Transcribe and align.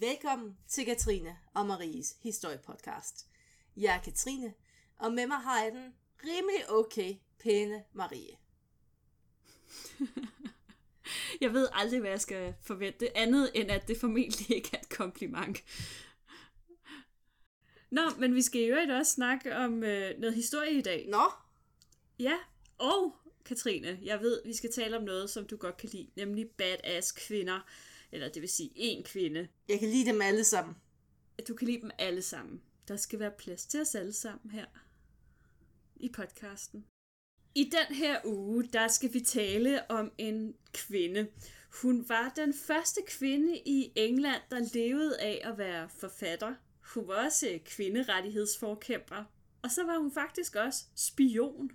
Velkommen 0.00 0.56
til 0.68 0.84
Katrine 0.84 1.36
og 1.54 1.66
Maries 1.66 2.16
historiepodcast. 2.22 3.26
Jeg 3.76 3.96
er 3.96 4.00
Katrine, 4.00 4.54
og 4.98 5.12
med 5.12 5.26
mig 5.26 5.36
har 5.36 5.62
jeg 5.62 5.72
den 5.72 5.94
rimelig 6.24 6.70
okay 6.70 7.14
pæne 7.38 7.84
Marie. 7.92 8.36
Jeg 11.40 11.52
ved 11.52 11.68
aldrig, 11.72 12.00
hvad 12.00 12.10
jeg 12.10 12.20
skal 12.20 12.54
forvente, 12.62 13.16
andet 13.16 13.50
end 13.54 13.70
at 13.70 13.88
det 13.88 13.96
formentlig 14.00 14.50
ikke 14.56 14.70
er 14.72 14.80
et 14.80 14.88
kompliment. 14.88 15.58
Nå, 17.90 18.02
men 18.18 18.34
vi 18.34 18.42
skal 18.42 18.60
jo 18.60 18.94
også 18.98 19.12
snakke 19.12 19.56
om 19.56 19.84
øh, 19.84 20.18
noget 20.18 20.34
historie 20.34 20.72
i 20.72 20.82
dag. 20.82 21.06
Nå, 21.08 21.22
Ja, 22.18 22.36
og 22.78 23.16
Katrine, 23.44 23.98
jeg 24.02 24.20
ved, 24.20 24.42
vi 24.44 24.54
skal 24.54 24.72
tale 24.72 24.96
om 24.96 25.02
noget, 25.02 25.30
som 25.30 25.46
du 25.46 25.56
godt 25.56 25.76
kan 25.76 25.88
lide, 25.92 26.10
nemlig 26.16 26.50
badass 26.50 27.12
kvinder. 27.12 27.60
Eller 28.12 28.28
det 28.28 28.42
vil 28.42 28.48
sige 28.48 28.70
en 28.74 29.04
kvinde. 29.04 29.48
jeg 29.68 29.80
kan 29.80 29.88
lide 29.88 30.10
dem 30.10 30.22
alle 30.22 30.44
sammen. 30.44 30.76
Du 31.48 31.54
kan 31.54 31.68
lide 31.68 31.80
dem 31.80 31.90
alle 31.98 32.22
sammen. 32.22 32.62
Der 32.88 32.96
skal 32.96 33.18
være 33.18 33.30
plads 33.38 33.66
til 33.66 33.80
os 33.80 33.94
alle 33.94 34.12
sammen 34.12 34.50
her 34.50 34.66
i 35.96 36.08
podcasten. 36.08 36.84
I 37.54 37.64
den 37.64 37.96
her 37.96 38.20
uge, 38.24 38.64
der 38.64 38.88
skal 38.88 39.14
vi 39.14 39.20
tale 39.20 39.90
om 39.90 40.12
en 40.18 40.54
kvinde. 40.72 41.28
Hun 41.82 42.08
var 42.08 42.32
den 42.36 42.54
første 42.54 43.00
kvinde 43.06 43.58
i 43.58 43.92
England, 43.96 44.42
der 44.50 44.68
levede 44.74 45.20
af 45.20 45.40
at 45.44 45.58
være 45.58 45.88
forfatter. 45.88 46.54
Hun 46.94 47.08
var 47.08 47.24
også 47.24 47.58
kvinderettighedsforkæmper. 47.64 49.24
Og 49.62 49.70
så 49.70 49.84
var 49.84 49.98
hun 49.98 50.12
faktisk 50.12 50.56
også 50.56 50.84
spion. 50.94 51.70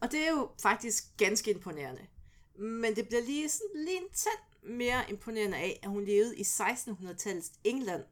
Og 0.00 0.12
det 0.12 0.20
er 0.20 0.30
jo 0.30 0.50
faktisk 0.62 1.16
ganske 1.16 1.50
imponerende. 1.50 2.06
Men 2.54 2.96
det 2.96 3.08
bliver 3.08 3.22
lige, 3.22 3.48
sådan, 3.48 3.84
lige 3.84 3.96
en 3.96 4.10
tand 4.12 4.49
mere 4.62 5.10
imponerende 5.10 5.56
af, 5.56 5.80
at 5.82 5.88
hun 5.88 6.04
levede 6.04 6.36
i 6.36 6.42
1600-tallets 6.42 7.52
England. 7.64 8.04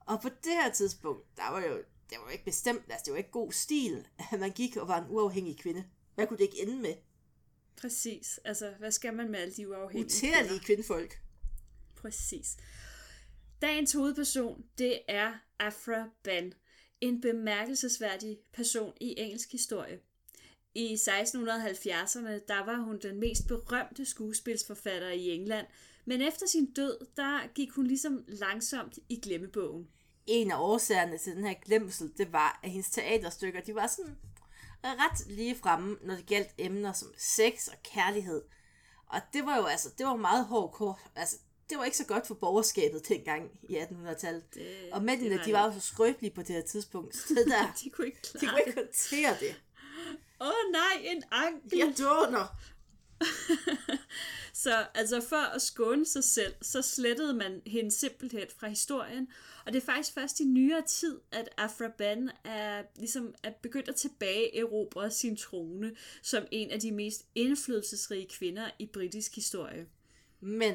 Og 0.00 0.22
på 0.22 0.28
det 0.28 0.52
her 0.52 0.72
tidspunkt, 0.72 1.36
der 1.36 1.50
var 1.50 1.60
jo, 1.60 1.76
det 2.10 2.18
var 2.18 2.24
jo 2.24 2.28
ikke 2.32 2.44
bestemt, 2.44 2.82
altså 2.88 3.04
det 3.04 3.12
var 3.12 3.18
ikke 3.18 3.30
god 3.30 3.52
stil, 3.52 4.06
at 4.32 4.40
man 4.40 4.50
gik 4.50 4.76
og 4.76 4.88
var 4.88 5.00
en 5.02 5.10
uafhængig 5.10 5.58
kvinde. 5.58 5.84
Hvad 6.14 6.26
kunne 6.26 6.38
det 6.38 6.44
ikke 6.44 6.62
ende 6.62 6.76
med? 6.76 6.94
Præcis. 7.76 8.40
Altså, 8.44 8.74
hvad 8.78 8.90
skal 8.90 9.14
man 9.14 9.30
med 9.30 9.38
alle 9.38 9.54
de 9.54 9.68
uafhængige 9.68 10.04
Utærlige 10.04 10.60
kvindefolk. 10.60 11.20
Præcis. 11.96 12.56
Dagens 13.62 13.92
hovedperson, 13.92 14.64
det 14.78 15.00
er 15.08 15.34
Afra 15.58 16.10
Ben. 16.22 16.54
En 17.00 17.20
bemærkelsesværdig 17.20 18.38
person 18.52 18.92
i 19.00 19.14
engelsk 19.18 19.52
historie. 19.52 20.00
I 20.74 20.94
1670'erne, 20.94 22.30
der 22.48 22.64
var 22.64 22.76
hun 22.84 22.98
den 23.02 23.20
mest 23.20 23.46
berømte 23.48 24.04
skuespilsforfatter 24.06 25.08
i 25.10 25.28
England, 25.30 25.66
men 26.04 26.22
efter 26.22 26.46
sin 26.46 26.72
død, 26.72 27.06
der 27.16 27.52
gik 27.54 27.70
hun 27.70 27.86
ligesom 27.86 28.24
langsomt 28.28 28.98
i 29.08 29.20
glemmebogen. 29.20 29.88
En 30.26 30.50
af 30.50 30.56
årsagerne 30.60 31.18
til 31.18 31.36
den 31.36 31.44
her 31.44 31.54
glemsel, 31.64 32.12
det 32.18 32.32
var, 32.32 32.60
at 32.62 32.70
hendes 32.70 32.90
teaterstykker, 32.90 33.60
de 33.60 33.74
var 33.74 33.86
sådan 33.86 34.16
ret 34.84 35.26
lige 35.26 35.56
fremme, 35.56 35.96
når 36.04 36.14
det 36.14 36.26
galt 36.26 36.50
emner 36.58 36.92
som 36.92 37.08
sex 37.18 37.68
og 37.68 37.74
kærlighed. 37.94 38.42
Og 39.06 39.20
det 39.32 39.46
var 39.46 39.56
jo 39.56 39.64
altså, 39.64 39.88
det 39.98 40.06
var 40.06 40.16
meget 40.16 40.44
hård 40.44 40.72
kort. 40.72 40.98
Altså, 41.16 41.36
det 41.70 41.78
var 41.78 41.84
ikke 41.84 41.96
så 41.96 42.06
godt 42.06 42.26
for 42.26 42.34
borgerskabet 42.34 43.08
dengang 43.08 43.50
i 43.68 43.76
1800-tallet. 43.76 44.54
Det- 44.54 44.92
Og 44.92 45.02
mændene, 45.02 45.30
det 45.30 45.38
var 45.38 45.44
de 45.44 45.52
var 45.52 45.66
jo 45.66 45.72
så 45.72 45.80
skrøbelige 45.86 46.34
på 46.34 46.40
det 46.42 46.48
her 46.56 46.62
tidspunkt. 46.62 47.16
Så 47.16 47.34
det 47.34 47.46
der, 47.46 47.72
De 47.84 47.90
kunne 47.90 48.06
ikke 48.06 48.22
klare 48.22 48.40
de 48.40 48.46
kunne 48.46 48.60
ikke 48.66 48.74
håndtere 48.80 49.36
det. 49.40 49.62
Åh 50.40 50.46
oh, 50.46 50.72
nej, 50.72 51.02
en 51.04 51.22
ankel! 51.30 51.78
Jeg 51.78 51.94
dåner. 51.98 52.56
Så 54.52 54.86
altså 54.94 55.20
for 55.20 55.54
at 55.54 55.62
skåne 55.62 56.06
sig 56.06 56.24
selv, 56.24 56.54
så 56.62 56.82
slettede 56.82 57.34
man 57.34 57.62
hende 57.66 57.90
simpelthen 57.90 58.46
fra 58.58 58.68
historien. 58.68 59.28
Og 59.66 59.72
det 59.72 59.82
er 59.82 59.86
faktisk 59.86 60.14
først 60.14 60.40
i 60.40 60.44
nyere 60.44 60.82
tid, 60.82 61.20
at 61.32 61.48
Afra 61.56 61.88
Ben 61.98 62.30
er, 62.44 62.82
ligesom 62.96 63.34
er 63.42 63.52
begyndt 63.62 63.88
at 63.88 63.96
tilbage 63.96 64.58
erobre 64.58 65.10
sin 65.10 65.36
trone 65.36 65.96
som 66.22 66.46
en 66.50 66.70
af 66.70 66.80
de 66.80 66.92
mest 66.92 67.26
indflydelsesrige 67.34 68.28
kvinder 68.38 68.70
i 68.78 68.86
britisk 68.86 69.34
historie. 69.34 69.86
Men, 70.40 70.74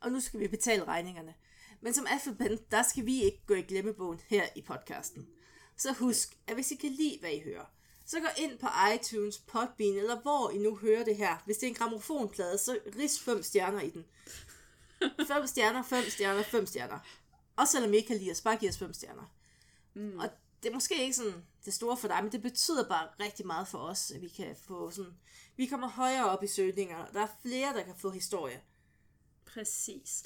og 0.00 0.12
nu 0.12 0.20
skal 0.20 0.40
vi 0.40 0.48
betale 0.48 0.84
regningerne. 0.84 1.34
Men 1.80 1.94
som 1.94 2.06
alfabet, 2.10 2.70
der 2.70 2.82
skal 2.82 3.06
vi 3.06 3.22
ikke 3.22 3.42
gå 3.46 3.54
i 3.54 3.62
glemmebogen 3.62 4.20
her 4.26 4.44
i 4.56 4.62
podcasten. 4.62 5.28
Så 5.76 5.92
husk, 5.92 6.36
at 6.46 6.54
hvis 6.54 6.70
I 6.70 6.74
kan 6.74 6.90
lide, 6.90 7.18
hvad 7.20 7.30
I 7.30 7.40
hører, 7.40 7.72
så 8.12 8.20
gå 8.20 8.28
ind 8.36 8.58
på 8.58 8.68
iTunes, 8.94 9.38
Podbean, 9.38 9.96
eller 9.96 10.20
hvor 10.20 10.50
I 10.50 10.58
nu 10.58 10.76
hører 10.76 11.04
det 11.04 11.16
her. 11.16 11.42
Hvis 11.44 11.56
det 11.56 11.66
er 11.66 11.68
en 11.68 11.74
gramofonplade, 11.74 12.58
så 12.58 12.78
ris 12.98 13.20
fem 13.20 13.42
stjerner 13.42 13.80
i 13.80 13.90
den. 13.90 14.04
Fem 15.28 15.46
stjerner, 15.46 15.82
fem 15.82 16.04
stjerner, 16.10 16.42
fem 16.42 16.66
stjerner. 16.66 16.98
Og 17.56 17.68
selvom 17.68 17.92
I 17.92 17.96
ikke 17.96 18.06
kan 18.06 18.16
lide 18.16 18.30
os, 18.30 18.40
bare 18.40 18.56
giv 18.56 18.68
os 18.68 18.78
fem 18.78 18.92
stjerner. 18.92 19.32
Mm. 19.94 20.18
Og 20.18 20.30
det 20.62 20.68
er 20.68 20.74
måske 20.74 21.02
ikke 21.02 21.16
sådan 21.16 21.44
det 21.64 21.74
store 21.74 21.96
for 21.96 22.08
dig, 22.08 22.22
men 22.22 22.32
det 22.32 22.42
betyder 22.42 22.88
bare 22.88 23.08
rigtig 23.20 23.46
meget 23.46 23.68
for 23.68 23.78
os, 23.78 24.10
at 24.10 24.22
vi 24.22 24.28
kan 24.28 24.56
få 24.66 24.90
sådan... 24.90 25.14
Vi 25.56 25.66
kommer 25.66 25.88
højere 25.88 26.30
op 26.30 26.42
i 26.42 26.46
søgningerne, 26.46 27.08
og 27.08 27.14
der 27.14 27.22
er 27.22 27.36
flere, 27.42 27.74
der 27.74 27.82
kan 27.82 27.94
få 27.96 28.10
historie. 28.10 28.62
Præcis. 29.44 30.22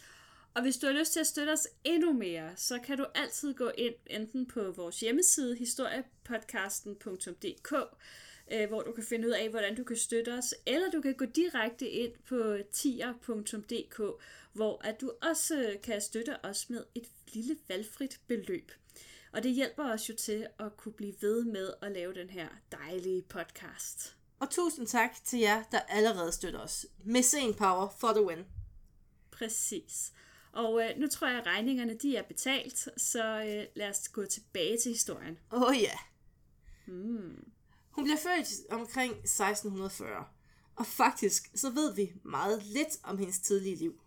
Og 0.56 0.62
hvis 0.62 0.76
du 0.76 0.86
har 0.86 0.94
lyst 0.94 1.12
til 1.12 1.20
at 1.20 1.26
støtte 1.26 1.50
os 1.50 1.68
endnu 1.84 2.12
mere, 2.12 2.56
så 2.56 2.78
kan 2.78 2.98
du 2.98 3.06
altid 3.14 3.54
gå 3.54 3.70
ind 3.78 3.94
enten 4.06 4.46
på 4.46 4.70
vores 4.70 5.00
hjemmeside 5.00 5.56
historiepodcasten.dk, 5.56 7.72
øh, 8.52 8.68
hvor 8.68 8.82
du 8.82 8.92
kan 8.92 9.04
finde 9.04 9.28
ud 9.28 9.32
af, 9.32 9.50
hvordan 9.50 9.76
du 9.76 9.84
kan 9.84 9.96
støtte 9.96 10.38
os, 10.38 10.54
eller 10.66 10.90
du 10.90 11.00
kan 11.00 11.14
gå 11.14 11.24
direkte 11.24 11.88
ind 11.88 12.12
på 12.28 12.56
tier.dk, 12.72 14.00
hvor 14.52 14.80
at 14.84 15.00
du 15.00 15.12
også 15.22 15.76
kan 15.82 16.00
støtte 16.00 16.44
os 16.44 16.70
med 16.70 16.84
et 16.94 17.08
lille 17.32 17.56
valgfrit 17.68 18.20
beløb. 18.26 18.72
Og 19.32 19.42
det 19.42 19.52
hjælper 19.52 19.92
os 19.92 20.08
jo 20.08 20.14
til 20.14 20.46
at 20.58 20.76
kunne 20.76 20.92
blive 20.92 21.14
ved 21.20 21.44
med 21.44 21.74
at 21.82 21.92
lave 21.92 22.14
den 22.14 22.30
her 22.30 22.48
dejlige 22.72 23.22
podcast. 23.22 24.16
Og 24.40 24.50
tusind 24.50 24.86
tak 24.86 25.24
til 25.24 25.38
jer, 25.38 25.62
der 25.72 25.80
allerede 25.80 26.32
støtter 26.32 26.60
os. 26.60 26.86
Mæcen 27.04 27.54
Power 27.54 27.88
for 27.98 28.12
the 28.12 28.24
win. 28.24 28.44
Præcis. 29.30 30.12
Og 30.56 30.82
øh, 30.84 30.98
nu 30.98 31.08
tror 31.08 31.28
jeg, 31.28 31.38
at 31.38 31.46
regningerne 31.46 31.94
de 31.94 32.16
er 32.16 32.22
betalt, 32.22 32.88
så 32.96 33.42
øh, 33.42 33.66
lad 33.74 33.90
os 33.90 34.08
gå 34.08 34.24
tilbage 34.24 34.78
til 34.82 34.92
historien. 34.92 35.38
Åh 35.52 35.62
oh, 35.62 35.82
ja. 35.82 35.98
Hmm. 36.86 37.44
Hun 37.90 38.04
bliver 38.04 38.18
født 38.18 38.72
omkring 38.72 39.12
1640. 39.12 40.24
Og 40.76 40.86
faktisk, 40.86 41.50
så 41.54 41.70
ved 41.70 41.94
vi 41.94 42.12
meget 42.22 42.62
lidt 42.62 42.98
om 43.02 43.18
hendes 43.18 43.38
tidlige 43.38 43.76
liv. 43.76 44.00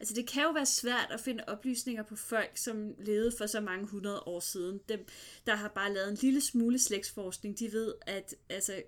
Altså 0.00 0.14
det 0.14 0.28
kan 0.28 0.42
jo 0.42 0.50
være 0.50 0.66
svært 0.66 1.08
at 1.10 1.20
finde 1.20 1.44
oplysninger 1.46 2.02
på 2.02 2.16
folk, 2.16 2.50
som 2.54 2.94
levede 2.98 3.32
for 3.38 3.46
så 3.46 3.60
mange 3.60 3.86
hundrede 3.86 4.20
år 4.20 4.40
siden. 4.40 4.80
Dem, 4.88 5.06
der 5.46 5.54
har 5.54 5.68
bare 5.68 5.94
lavet 5.94 6.08
en 6.08 6.18
lille 6.20 6.40
smule 6.40 6.78
slægtsforskning, 6.78 7.58
de 7.58 7.72
ved, 7.72 7.94
at 8.06 8.34
altså, 8.48 8.82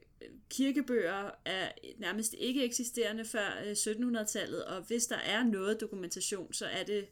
kirkebøger 0.50 1.30
er 1.44 1.72
nærmest 1.98 2.34
ikke 2.38 2.64
eksisterende 2.64 3.24
før 3.24 3.62
øh, 3.64 3.72
1700-tallet, 3.72 4.64
og 4.64 4.82
hvis 4.82 5.06
der 5.06 5.16
er 5.16 5.44
noget 5.44 5.80
dokumentation, 5.80 6.52
så 6.52 6.66
er 6.66 6.84
det 6.84 7.06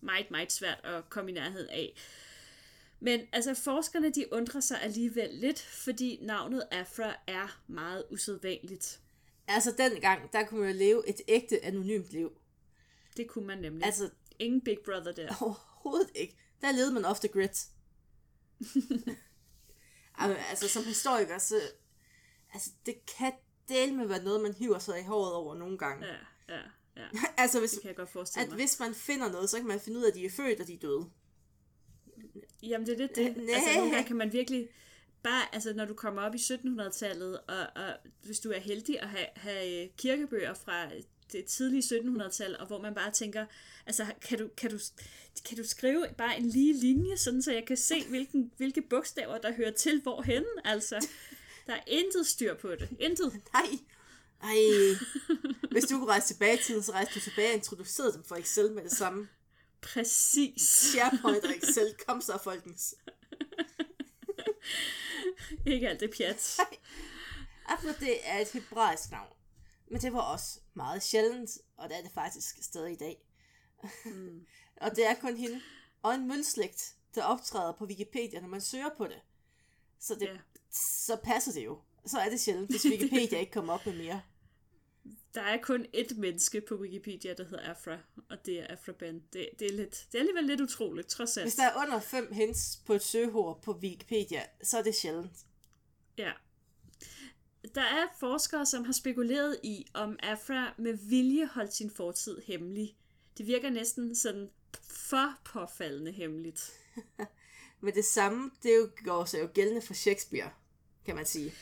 meget, 0.00 0.30
meget 0.30 0.52
svært 0.52 0.80
at 0.84 1.10
komme 1.10 1.30
i 1.30 1.34
nærheden 1.34 1.68
af. 1.70 1.94
Men 3.00 3.20
altså 3.32 3.54
forskerne 3.54 4.10
de 4.10 4.32
undrer 4.32 4.60
sig 4.60 4.82
alligevel 4.82 5.30
lidt, 5.32 5.60
fordi 5.60 6.18
navnet 6.22 6.62
Afra 6.70 7.14
er 7.26 7.60
meget 7.66 8.04
usædvanligt. 8.10 9.00
Altså 9.48 9.74
dengang, 9.78 10.32
der 10.32 10.44
kunne 10.44 10.60
man 10.60 10.70
jo 10.70 10.78
leve 10.78 11.08
et 11.08 11.20
ægte 11.28 11.64
anonymt 11.64 12.10
liv. 12.10 12.32
Det 13.16 13.28
kunne 13.28 13.46
man 13.46 13.58
nemlig. 13.58 13.84
Altså 13.84 14.10
Ingen 14.38 14.60
Big 14.60 14.78
Brother 14.84 15.12
der. 15.12 15.34
overhovedet 15.40 16.10
ikke. 16.14 16.36
Der 16.60 16.72
levede 16.72 16.92
man 16.92 17.04
ofte 17.04 17.28
grit. 17.28 17.66
altså 20.50 20.68
som 20.68 20.84
historiker, 20.84 21.38
så 21.38 21.60
altså, 22.54 22.70
det 22.86 22.94
kan 23.18 23.32
dele 23.68 23.94
med 23.96 24.06
være 24.06 24.22
noget, 24.22 24.40
man 24.40 24.52
hiver 24.52 24.78
sig 24.78 25.00
i 25.00 25.02
håret 25.02 25.34
over 25.34 25.54
nogle 25.54 25.78
gange. 25.78 26.06
Ja, 26.06 26.16
ja, 26.48 26.60
ja. 26.96 27.08
altså 27.42 27.60
hvis, 27.60 27.70
Det 27.70 27.80
kan 27.80 27.88
jeg 27.88 27.96
godt 27.96 28.10
forestille 28.10 28.42
at 28.42 28.48
mig. 28.48 28.56
hvis 28.56 28.80
man 28.80 28.94
finder 28.94 29.32
noget, 29.32 29.50
så 29.50 29.56
kan 29.56 29.66
man 29.66 29.80
finde 29.80 29.98
ud 29.98 30.04
af, 30.04 30.08
at 30.08 30.14
de 30.14 30.24
er 30.24 30.30
født 30.30 30.60
og 30.60 30.66
de 30.66 30.74
er 30.74 30.78
døde. 30.78 31.10
Jamen 32.62 32.86
det 32.86 33.00
er 33.00 33.06
det. 33.06 33.16
det. 33.16 33.36
Næh. 33.36 33.56
Altså 33.56 33.70
nogle 33.78 33.92
gange 33.92 34.06
kan 34.06 34.16
man 34.16 34.32
virkelig 34.32 34.68
bare, 35.22 35.54
altså 35.54 35.74
når 35.74 35.84
du 35.84 35.94
kommer 35.94 36.22
op 36.22 36.34
i 36.34 36.38
1700-tallet, 36.38 37.40
og, 37.40 37.66
og 37.76 37.96
hvis 38.22 38.40
du 38.40 38.50
er 38.50 38.58
heldig 38.58 39.00
at 39.00 39.08
have, 39.08 39.26
have 39.36 39.88
kirkebøger 39.96 40.54
fra 40.54 40.90
det 41.32 41.44
tidlige 41.44 41.98
1700-tal, 41.98 42.56
og 42.60 42.66
hvor 42.66 42.80
man 42.80 42.94
bare 42.94 43.10
tænker, 43.10 43.46
altså 43.86 44.06
kan 44.28 44.38
du, 44.38 44.48
kan 44.56 44.70
du, 44.70 44.78
kan 45.48 45.56
du 45.56 45.64
skrive 45.64 46.06
bare 46.18 46.38
en 46.38 46.48
lige 46.48 46.80
linje, 46.80 47.16
sådan 47.16 47.42
så 47.42 47.52
jeg 47.52 47.64
kan 47.66 47.76
se, 47.76 48.04
hvilken, 48.08 48.52
hvilke 48.56 48.82
bogstaver, 48.82 49.38
der 49.38 49.52
hører 49.52 49.72
til 49.72 50.00
hvorhen, 50.02 50.44
altså. 50.64 51.06
Der 51.66 51.74
er 51.74 51.82
intet 51.86 52.26
styr 52.26 52.54
på 52.54 52.70
det. 52.70 52.88
Intet. 53.00 53.40
Nej. 53.52 53.78
Ej. 54.42 54.56
Hvis 55.70 55.84
du 55.84 55.98
kunne 55.98 56.10
rejse 56.10 56.26
tilbage 56.26 56.54
i 56.54 56.62
tiden, 56.62 56.82
så 56.82 56.92
rejste 56.92 57.14
du 57.14 57.20
tilbage 57.20 57.50
og 57.50 57.54
introducerede 57.54 58.12
dem 58.12 58.24
for 58.24 58.36
Excel 58.36 58.72
med 58.72 58.82
det 58.82 58.92
samme. 58.92 59.28
Præcis. 59.80 60.62
SharePoint 60.62 61.44
og 61.44 61.56
Excel. 61.56 61.94
Kom 62.06 62.20
så, 62.20 62.38
folkens. 62.44 62.94
Ikke 65.66 65.88
alt 65.88 66.00
det 66.00 66.10
pjat. 66.16 66.58
Afra, 67.66 67.92
det 68.00 68.16
er 68.24 68.38
et 68.38 68.48
hebraisk 68.48 69.10
navn. 69.10 69.32
Men 69.92 70.00
det 70.00 70.12
var 70.12 70.20
også 70.20 70.60
meget 70.74 71.02
sjældent, 71.02 71.50
og 71.76 71.88
det 71.88 71.98
er 71.98 72.02
det 72.02 72.12
faktisk 72.12 72.62
stadig 72.62 72.92
i 72.92 72.96
dag. 72.96 73.24
Mm. 74.04 74.46
og 74.82 74.96
det 74.96 75.06
er 75.06 75.14
kun 75.14 75.36
hende 75.36 75.60
og 76.02 76.14
en 76.14 76.28
mølslægt, 76.28 76.94
der 77.14 77.24
optræder 77.24 77.72
på 77.72 77.84
Wikipedia, 77.84 78.40
når 78.40 78.48
man 78.48 78.60
søger 78.60 78.90
på 78.96 79.06
det. 79.06 79.20
Så, 80.00 80.14
det, 80.14 80.26
Ja. 80.26 80.36
så 81.06 81.16
passer 81.24 81.52
det 81.52 81.64
jo. 81.64 81.78
Så 82.06 82.18
er 82.18 82.30
det 82.30 82.40
sjældent, 82.40 82.70
hvis 82.70 82.84
Wikipedia 82.92 83.38
ikke 83.38 83.52
kommer 83.52 83.72
op 83.72 83.86
med 83.86 83.96
mere. 83.96 84.22
Der 85.34 85.42
er 85.42 85.58
kun 85.62 85.86
ét 85.96 86.14
menneske 86.20 86.60
på 86.60 86.74
Wikipedia, 86.74 87.34
der 87.34 87.44
hedder 87.44 87.70
Afra, 87.70 87.98
og 88.30 88.46
det 88.46 88.60
er 88.60 88.66
Afra 88.66 88.92
Ben. 88.92 89.22
Det, 89.32 89.48
det, 89.58 89.66
er, 89.66 89.72
lidt, 89.72 90.06
det 90.12 90.14
er 90.14 90.18
alligevel 90.18 90.44
lidt 90.44 90.60
utroligt, 90.60 91.08
trods 91.08 91.36
alt. 91.36 91.44
Hvis 91.44 91.54
der 91.54 91.64
er 91.64 91.82
under 91.82 92.00
fem 92.00 92.32
hints 92.32 92.76
på 92.86 92.94
et 92.94 93.02
søgeord 93.02 93.62
på 93.62 93.72
Wikipedia, 93.72 94.42
så 94.62 94.78
er 94.78 94.82
det 94.82 94.94
sjældent. 94.94 95.46
Ja. 96.18 96.32
Der 97.74 97.82
er 97.82 98.06
forskere, 98.20 98.66
som 98.66 98.84
har 98.84 98.92
spekuleret 98.92 99.56
i, 99.62 99.86
om 99.94 100.18
Afra 100.22 100.74
med 100.78 100.92
vilje 100.94 101.46
holdt 101.46 101.74
sin 101.74 101.90
fortid 101.90 102.40
hemmelig. 102.46 102.96
Det 103.38 103.46
virker 103.46 103.70
næsten 103.70 104.14
sådan 104.14 104.50
for 104.82 105.38
påfaldende 105.44 106.12
hemmeligt. 106.12 106.72
Men 107.80 107.94
det 107.94 108.04
samme, 108.04 108.50
det 108.62 108.72
er 108.72 108.76
jo, 108.76 108.90
går 109.04 109.24
sig 109.24 109.40
jo 109.40 109.48
gældende 109.54 109.82
for 109.82 109.94
Shakespeare, 109.94 110.50
kan 111.04 111.16
man 111.16 111.26
sige. 111.26 111.52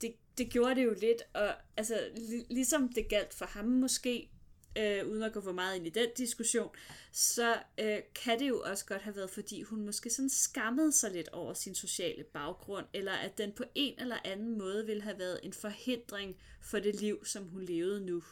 Det, 0.00 0.14
det 0.38 0.50
gjorde 0.50 0.74
det 0.74 0.84
jo 0.84 0.94
lidt, 1.00 1.22
og 1.34 1.54
altså, 1.76 1.94
li- 2.14 2.46
ligesom 2.54 2.88
det 2.92 3.08
galt 3.08 3.34
for 3.34 3.44
ham 3.44 3.64
måske, 3.64 4.30
øh, 4.76 5.08
uden 5.08 5.22
at 5.22 5.32
gå 5.32 5.40
for 5.40 5.52
meget 5.52 5.76
ind 5.76 5.86
i 5.86 5.90
den 5.90 6.08
diskussion, 6.16 6.70
så 7.12 7.56
øh, 7.78 7.98
kan 8.24 8.38
det 8.38 8.48
jo 8.48 8.60
også 8.60 8.86
godt 8.86 9.02
have 9.02 9.16
været, 9.16 9.30
fordi 9.30 9.62
hun 9.62 9.86
måske 9.86 10.10
sådan 10.10 10.30
skammede 10.30 10.92
sig 10.92 11.12
lidt 11.12 11.28
over 11.28 11.54
sin 11.54 11.74
sociale 11.74 12.24
baggrund, 12.24 12.86
eller 12.92 13.12
at 13.12 13.38
den 13.38 13.52
på 13.52 13.64
en 13.74 13.94
eller 13.98 14.16
anden 14.24 14.58
måde 14.58 14.86
ville 14.86 15.02
have 15.02 15.18
været 15.18 15.40
en 15.42 15.52
forhindring 15.52 16.36
for 16.60 16.78
det 16.78 17.00
liv, 17.00 17.24
som 17.24 17.44
hun 17.44 17.62
levede 17.62 18.06
nu. 18.06 18.22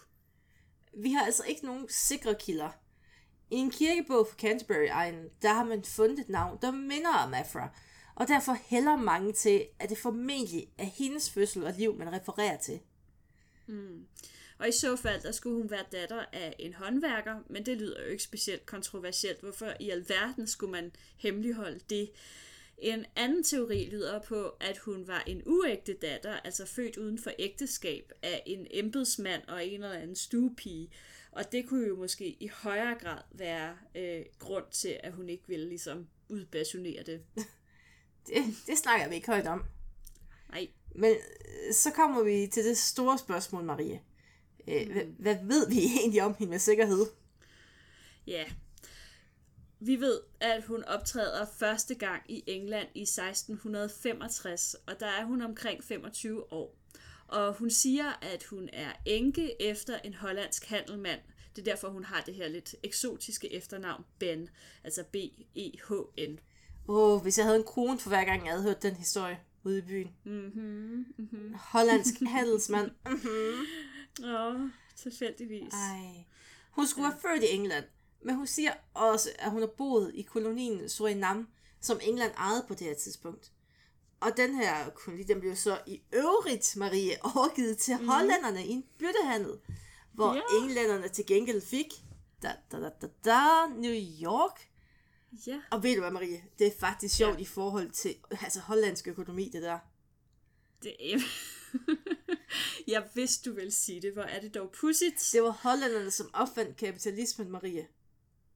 Vi 0.95 1.13
har 1.13 1.25
altså 1.25 1.45
ikke 1.45 1.65
nogen 1.65 1.87
sikre 1.89 2.35
kilder. 2.41 2.71
I 3.51 3.55
en 3.55 3.71
kirkebog 3.71 4.27
for 4.27 4.37
Canterbury-egnen, 4.37 5.29
der 5.43 5.53
har 5.53 5.65
man 5.65 5.85
fundet 5.85 6.19
et 6.19 6.29
navn, 6.29 6.59
der 6.63 6.71
minder 6.71 7.15
om 7.15 7.35
Afra, 7.35 7.69
og 8.15 8.29
derfor 8.29 8.57
hælder 8.67 8.97
mange 8.97 9.33
til, 9.33 9.67
at 9.79 9.91
det 9.91 9.99
formentlig 9.99 10.69
er 10.79 10.85
hendes 10.85 11.31
fødsel 11.31 11.65
og 11.65 11.75
liv, 11.79 11.95
man 11.95 12.13
refererer 12.13 12.57
til. 12.57 12.81
Og 14.59 14.69
i 14.69 14.73
så 14.73 14.97
fald, 14.97 15.23
der 15.23 15.33
skulle 15.33 15.57
hun 15.57 15.71
være 15.71 15.85
datter 15.93 16.25
af 16.33 16.57
en 16.59 16.75
håndværker, 16.75 17.39
men 17.49 17.67
det 17.67 17.79
lyder 17.79 18.03
jo 18.03 18.09
ikke 18.09 18.23
specielt 18.23 18.67
kontroversielt. 18.67 19.41
Hvorfor 19.41 19.73
i 19.81 19.91
alverden 19.91 20.47
skulle 20.47 20.73
man 20.73 20.93
hemmeligholde 21.17 21.81
det? 21.91 22.11
En 22.79 23.05
anden 23.17 23.45
teori 23.45 23.89
lyder 23.91 24.19
på, 24.19 24.49
at 24.61 24.79
hun 24.79 25.07
var 25.07 25.23
en 25.27 25.43
uægte 25.47 25.95
datter, 25.95 26.41
altså 26.41 26.67
født 26.67 26.97
uden 26.97 27.19
for 27.19 27.31
ægteskab 27.39 28.13
af 28.23 28.43
en 28.47 28.67
embedsmand 28.71 29.43
og 29.49 29.67
en 29.67 29.85
eller 29.85 29.99
anden 29.99 30.17
stuepige. 30.17 30.91
Og 31.31 31.53
det 31.53 31.69
kunne 31.69 31.87
jo 31.87 31.97
måske 31.97 32.37
i 32.41 32.51
højere 32.55 32.95
grad 32.95 33.23
være 33.33 33.77
øh, 33.95 34.25
grund 34.39 34.65
til, 34.71 35.01
at 35.03 35.13
hun 35.13 35.29
ikke 35.29 35.45
ville 35.47 35.69
ligesom 35.69 36.07
udbasunere 36.29 37.03
det. 37.03 37.21
Det, 38.27 38.35
det 38.67 38.79
snakker 38.79 39.09
vi 39.09 39.15
ikke 39.15 39.27
højt 39.27 39.47
om. 39.47 39.65
Nej, 40.51 40.69
Men 40.95 41.11
øh, 41.11 41.75
så 41.75 41.91
kommer 41.91 42.23
vi 42.23 42.47
til 42.53 42.65
det 42.65 42.79
store 42.79 43.19
spørgsmål, 43.19 43.65
Marie. 43.65 44.01
Øh, 44.69 44.87
hvad, 44.93 45.05
hvad 45.19 45.37
ved 45.43 45.69
vi 45.69 45.79
egentlig 46.01 46.23
om 46.23 46.35
hende 46.39 46.51
med 46.51 46.59
sikkerhed? 46.59 47.07
Ja. 48.27 48.45
Vi 49.81 50.01
ved, 50.01 50.21
at 50.41 50.65
hun 50.65 50.85
optræder 50.85 51.47
første 51.59 51.95
gang 51.95 52.23
i 52.29 52.45
England 52.47 52.89
i 52.95 53.03
1665, 53.03 54.77
og 54.87 55.01
der 55.01 55.07
er 55.07 55.25
hun 55.25 55.43
omkring 55.43 55.85
25 55.85 56.53
år. 56.53 56.77
Og 57.29 57.55
hun 57.55 57.71
siger, 57.71 58.19
at 58.23 58.45
hun 58.45 58.69
er 58.73 58.93
enke 59.05 59.63
efter 59.63 59.99
en 59.99 60.15
hollandsk 60.15 60.67
handelmand. 60.67 61.21
Det 61.57 61.69
er 61.69 61.73
derfor, 61.73 61.89
hun 61.89 62.05
har 62.05 62.23
det 62.27 62.35
her 62.35 62.49
lidt 62.49 62.75
eksotiske 62.83 63.55
efternavn, 63.55 64.05
Ben, 64.19 64.49
altså 64.85 65.05
B-E-H-N. 65.13 66.39
Åh, 66.89 67.15
oh, 67.15 67.23
hvis 67.23 67.39
jeg 67.39 67.47
havde 67.47 67.59
en 67.59 67.65
krone 67.65 67.99
for 67.99 68.09
hver 68.09 68.25
gang, 68.25 68.45
jeg 68.45 68.53
havde 68.53 68.63
hørt 68.63 68.83
den 68.83 68.95
historie 68.95 69.39
ude 69.65 69.79
i 69.79 69.81
byen. 69.81 70.11
Mhm, 70.25 71.07
mhm. 71.17 71.55
Hollandsk 71.55 72.15
handelsmand. 72.27 72.91
Åh, 74.25 74.61
tilfældigvis. 74.97 75.73
Ej. 75.75 76.25
Hun 76.71 76.87
skulle 76.87 77.09
være 77.09 77.19
født 77.23 77.43
i 77.43 77.55
England, 77.55 77.85
men 78.23 78.35
hun 78.35 78.47
siger 78.47 78.73
også, 78.95 79.31
at 79.39 79.51
hun 79.51 79.61
har 79.61 79.67
boet 79.77 80.11
i 80.15 80.23
kolonien 80.23 80.89
Surinam, 80.89 81.49
som 81.81 82.01
England 82.03 82.33
ejede 82.37 82.65
på 82.69 82.75
det 82.75 82.87
her 82.87 82.95
tidspunkt. 82.95 83.53
Og 84.21 84.37
den 84.37 84.55
her 84.55 84.91
koloni, 84.91 85.23
den 85.23 85.41
blev 85.41 85.57
så 85.57 85.81
i 85.87 86.01
øvrigt, 86.13 86.77
Marie, 86.77 87.17
overgivet 87.37 87.79
til 87.79 87.97
mm. 88.01 88.09
hollænderne 88.09 88.67
i 88.67 88.71
en 88.71 88.85
byttehandel, 88.99 89.53
hvor 90.13 90.35
Ja. 90.35 90.41
ja. 90.53 90.63
englænderne 90.65 91.09
til 91.09 91.27
gengæld 91.27 91.61
fik 91.63 91.87
da, 92.43 92.53
da, 92.73 92.81
da, 92.81 92.91
da, 93.03 93.09
da, 93.25 93.67
New 93.75 93.95
York. 94.23 94.69
Ja, 95.47 95.61
Og 95.71 95.83
ved 95.83 95.95
du 95.95 96.01
hvad, 96.01 96.11
Marie? 96.11 96.45
Det 96.59 96.67
er 96.67 96.71
faktisk 96.81 97.17
sjovt 97.17 97.33
Ja. 97.33 97.37
ja. 97.37 97.43
i 97.43 97.45
forhold 97.45 97.91
til 97.91 98.15
altså, 98.31 98.61
hollandsk 98.61 99.09
økonomi, 99.09 99.51
det 99.53 99.63
der. 99.63 99.79
det 100.83 101.13
er... 101.15 101.19
Jeg 102.95 103.09
vidste, 103.15 103.51
du 103.51 103.55
ville 103.55 103.71
sige 103.71 104.03
det. 104.03 104.13
Hvor 104.13 104.23
er 104.23 104.41
det 104.41 104.55
dog 104.55 104.71
pudsigt. 104.73 105.29
Det 105.33 105.43
var 105.43 105.51
hollænderne, 105.51 106.11
som 106.11 106.31
opfandt 106.35 106.77
kapitalismen, 106.77 107.51
Marie. 107.51 107.87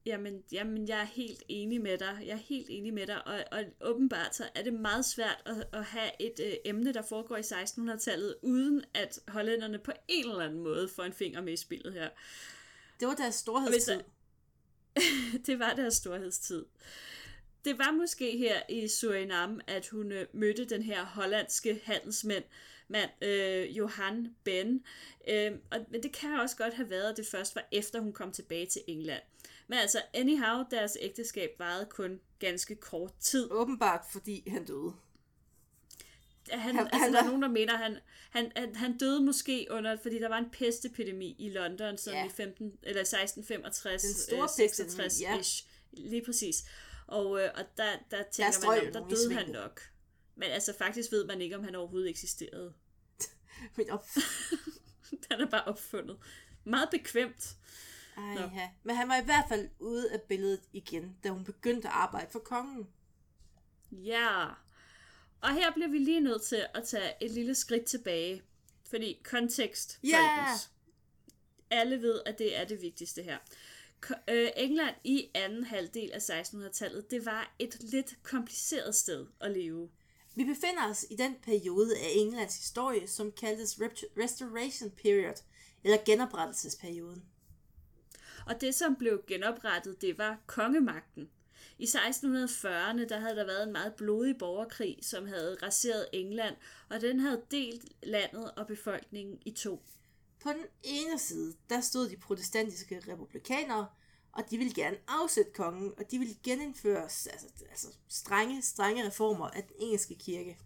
Jamen, 0.05 0.43
jamen, 0.51 0.87
jeg 0.87 0.99
er 0.99 1.05
helt 1.05 1.43
enig 1.49 1.81
med 1.81 1.97
dig. 1.97 2.17
Jeg 2.25 2.33
er 2.33 2.35
helt 2.47 2.67
enig 2.69 2.93
med 2.93 3.07
dig, 3.07 3.27
og, 3.27 3.43
og 3.51 3.63
åbenbart 3.81 4.35
så 4.35 4.43
er 4.55 4.63
det 4.63 4.73
meget 4.73 5.05
svært 5.05 5.41
at, 5.45 5.67
at 5.73 5.85
have 5.85 6.11
et 6.19 6.39
øh, 6.43 6.53
emne, 6.65 6.93
der 6.93 7.01
foregår 7.01 7.37
i 7.37 7.41
1600-tallet, 7.41 8.35
uden 8.41 8.83
at 8.93 9.19
hollænderne 9.27 9.79
på 9.79 9.91
en 10.07 10.29
eller 10.29 10.43
anden 10.45 10.59
måde 10.59 10.89
får 10.95 11.03
en 11.03 11.13
finger 11.13 11.41
med 11.41 11.53
i 11.53 11.57
spillet 11.57 11.93
her. 11.93 12.09
Det 12.99 13.07
var 13.07 13.13
deres 13.15 13.35
storhedstid. 13.35 13.93
der- 13.93 14.01
det 15.47 15.59
var 15.59 15.73
deres 15.73 15.93
storhedstid. 15.93 16.65
Det 17.65 17.77
var 17.77 17.91
måske 17.91 18.37
her 18.37 18.61
i 18.69 18.87
Surinam, 18.87 19.61
at 19.67 19.87
hun 19.87 20.11
øh, 20.11 20.27
mødte 20.33 20.65
den 20.65 20.83
her 20.83 21.05
hollandske 21.05 21.81
handelsmand, 21.83 22.43
mand, 22.91 23.09
øh, 23.21 23.77
Johan 23.77 24.35
Ben. 24.43 24.83
Øh, 25.27 25.51
og, 25.71 25.85
men 25.91 26.03
det 26.03 26.11
kan 26.13 26.39
også 26.39 26.57
godt 26.57 26.73
have 26.73 26.89
været, 26.89 27.11
at 27.11 27.17
det 27.17 27.27
først 27.27 27.55
var 27.55 27.67
efter, 27.71 27.99
hun 27.99 28.13
kom 28.13 28.31
tilbage 28.31 28.65
til 28.65 28.81
England. 28.87 29.21
Men 29.67 29.79
altså, 29.79 30.01
anyhow, 30.13 30.63
deres 30.71 30.97
ægteskab 31.01 31.49
varede 31.59 31.85
kun 31.85 32.19
ganske 32.39 32.75
kort 32.75 33.11
tid. 33.19 33.47
Åbenbart, 33.51 34.01
fordi 34.11 34.49
han 34.49 34.65
døde. 34.65 34.93
Han, 36.49 36.59
Han- 36.75 36.77
altså, 36.85 36.99
han 36.99 37.13
der 37.13 37.19
er 37.19 37.25
nogen, 37.25 37.41
der 37.41 37.47
mener, 37.47 37.77
han, 37.77 37.97
han, 38.29 38.51
han, 38.55 38.75
han 38.75 38.97
døde 38.97 39.21
måske 39.21 39.67
under, 39.69 39.97
fordi 40.01 40.19
der 40.19 40.27
var 40.29 40.37
en 40.37 40.49
pestepidemi 40.51 41.35
i 41.39 41.49
London, 41.49 41.97
som 41.97 42.13
Ja. 42.13 42.25
i 42.25 42.29
15, 42.29 42.71
eller 42.83 43.01
1665, 43.01 44.01
Den 44.01 44.13
store 44.13 44.43
øh, 44.43 44.49
66 44.49 44.97
pestepidemi, 44.97 45.33
ja. 45.35 45.39
ish. 45.39 45.65
Lige 45.91 46.25
præcis. 46.25 46.63
Og, 47.07 47.41
øh, 47.41 47.49
og 47.55 47.63
der, 47.77 47.89
der 48.11 48.23
tænker 48.31 48.51
strøg 48.51 48.83
man, 48.83 48.95
om, 48.95 49.09
der 49.09 49.15
døde 49.15 49.33
han 49.33 49.49
nok. 49.49 49.81
Men 50.35 50.49
altså, 50.49 50.73
faktisk 50.77 51.11
ved 51.11 51.25
man 51.25 51.41
ikke, 51.41 51.55
om 51.57 51.63
han 51.63 51.75
overhovedet 51.75 52.09
eksisterede. 52.09 52.73
Men 53.77 53.89
op. 53.89 54.05
Han 55.31 55.41
er 55.41 55.49
bare 55.49 55.63
opfundet. 55.63 56.17
Meget 56.63 56.89
bekvemt. 56.91 57.55
Ej, 58.17 58.23
ja. 58.23 58.69
Men 58.83 58.95
han 58.95 59.09
var 59.09 59.21
i 59.21 59.25
hvert 59.25 59.45
fald 59.49 59.69
ude 59.79 60.11
af 60.11 60.21
billedet 60.21 60.61
igen, 60.73 61.17
da 61.23 61.29
hun 61.29 61.43
begyndte 61.43 61.87
at 61.87 61.93
arbejde 61.93 62.31
for 62.31 62.39
kongen. 62.39 62.87
Ja. 63.91 64.45
Og 65.41 65.53
her 65.53 65.71
bliver 65.73 65.87
vi 65.87 65.97
lige 65.97 66.19
nødt 66.19 66.41
til 66.41 66.65
at 66.73 66.87
tage 66.87 67.13
et 67.21 67.31
lille 67.31 67.55
skridt 67.55 67.85
tilbage. 67.85 68.41
Fordi 68.89 69.21
kontekst, 69.23 69.99
Ja! 70.03 70.17
folkens. 70.17 70.71
Alle 71.69 72.01
ved, 72.01 72.21
at 72.25 72.37
det 72.39 72.57
er 72.57 72.65
det 72.65 72.81
vigtigste 72.81 73.23
her. 73.23 73.37
Øh, 74.29 74.49
England 74.57 74.95
i 75.03 75.29
anden 75.35 75.63
halvdel 75.63 76.11
af 76.11 76.29
1600-tallet, 76.29 77.11
det 77.11 77.25
var 77.25 77.55
et 77.59 77.77
lidt 77.83 78.23
kompliceret 78.23 78.95
sted 78.95 79.27
at 79.39 79.51
leve. 79.51 79.89
Vi 80.35 80.43
befinder 80.43 80.89
os 80.89 81.05
i 81.09 81.15
den 81.15 81.35
periode 81.43 81.97
af 81.97 82.07
Englands 82.15 82.57
historie, 82.57 83.07
som 83.07 83.31
kaldes 83.31 83.79
Rep- 83.81 84.21
Restoration 84.23 84.89
Period, 84.89 85.43
eller 85.83 85.97
genoprettelsesperioden. 86.05 87.23
Og 88.45 88.61
det, 88.61 88.75
som 88.75 88.95
blev 88.95 89.23
genoprettet, 89.27 90.01
det 90.01 90.17
var 90.17 90.37
kongemagten. 90.47 91.29
I 91.77 91.85
1640'erne, 91.85 93.07
der 93.07 93.19
havde 93.19 93.35
der 93.35 93.45
været 93.45 93.63
en 93.63 93.71
meget 93.71 93.93
blodig 93.93 94.37
borgerkrig, 94.37 94.99
som 95.01 95.27
havde 95.27 95.57
raseret 95.63 96.07
England, 96.13 96.55
og 96.89 97.01
den 97.01 97.19
havde 97.19 97.41
delt 97.51 97.85
landet 98.03 98.51
og 98.51 98.67
befolkningen 98.67 99.39
i 99.45 99.51
to. 99.51 99.81
På 100.43 100.49
den 100.49 100.65
ene 100.83 101.19
side, 101.19 101.55
der 101.69 101.81
stod 101.81 102.09
de 102.09 102.17
protestantiske 102.17 103.01
republikanere, 103.07 103.87
og 104.33 104.43
de 104.49 104.57
ville 104.57 104.73
gerne 104.73 104.97
afsætte 105.07 105.51
kongen, 105.51 105.93
og 105.97 106.11
de 106.11 106.19
ville 106.19 106.35
genindføre 106.43 107.01
altså, 107.03 107.29
altså 107.69 107.87
strenge, 108.09 108.61
strenge 108.61 109.07
reformer 109.07 109.47
af 109.47 109.63
den 109.63 109.75
engelske 109.79 110.15
kirke. 110.15 110.57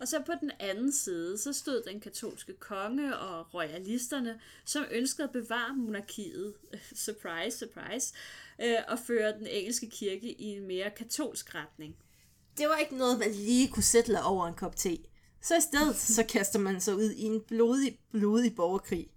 Og 0.00 0.08
så 0.08 0.22
på 0.26 0.32
den 0.40 0.50
anden 0.60 0.92
side, 0.92 1.38
så 1.38 1.52
stod 1.52 1.82
den 1.86 2.00
katolske 2.00 2.52
konge 2.52 3.18
og 3.18 3.54
royalisterne, 3.54 4.40
som 4.64 4.84
ønskede 4.90 5.28
at 5.28 5.32
bevare 5.32 5.76
monarkiet, 5.76 6.54
surprise, 7.06 7.58
surprise, 7.58 8.14
øh, 8.62 8.76
og 8.88 8.98
føre 8.98 9.38
den 9.38 9.46
engelske 9.46 9.90
kirke 9.90 10.32
i 10.32 10.44
en 10.44 10.66
mere 10.66 10.90
katolsk 10.90 11.54
retning. 11.54 11.96
Det 12.58 12.68
var 12.68 12.76
ikke 12.76 12.96
noget, 12.96 13.18
man 13.18 13.32
lige 13.32 13.68
kunne 13.68 13.82
sætte 13.82 14.22
over 14.22 14.46
en 14.46 14.54
kop 14.54 14.76
te. 14.76 14.98
Så 15.42 15.56
i 15.56 15.60
stedet 15.60 15.96
så 15.96 16.24
kaster 16.24 16.58
man 16.58 16.80
sig 16.80 16.94
ud 16.94 17.10
i 17.10 17.22
en 17.22 17.40
blodig, 17.40 17.98
blodig 18.12 18.54
borgerkrig. 18.54 19.08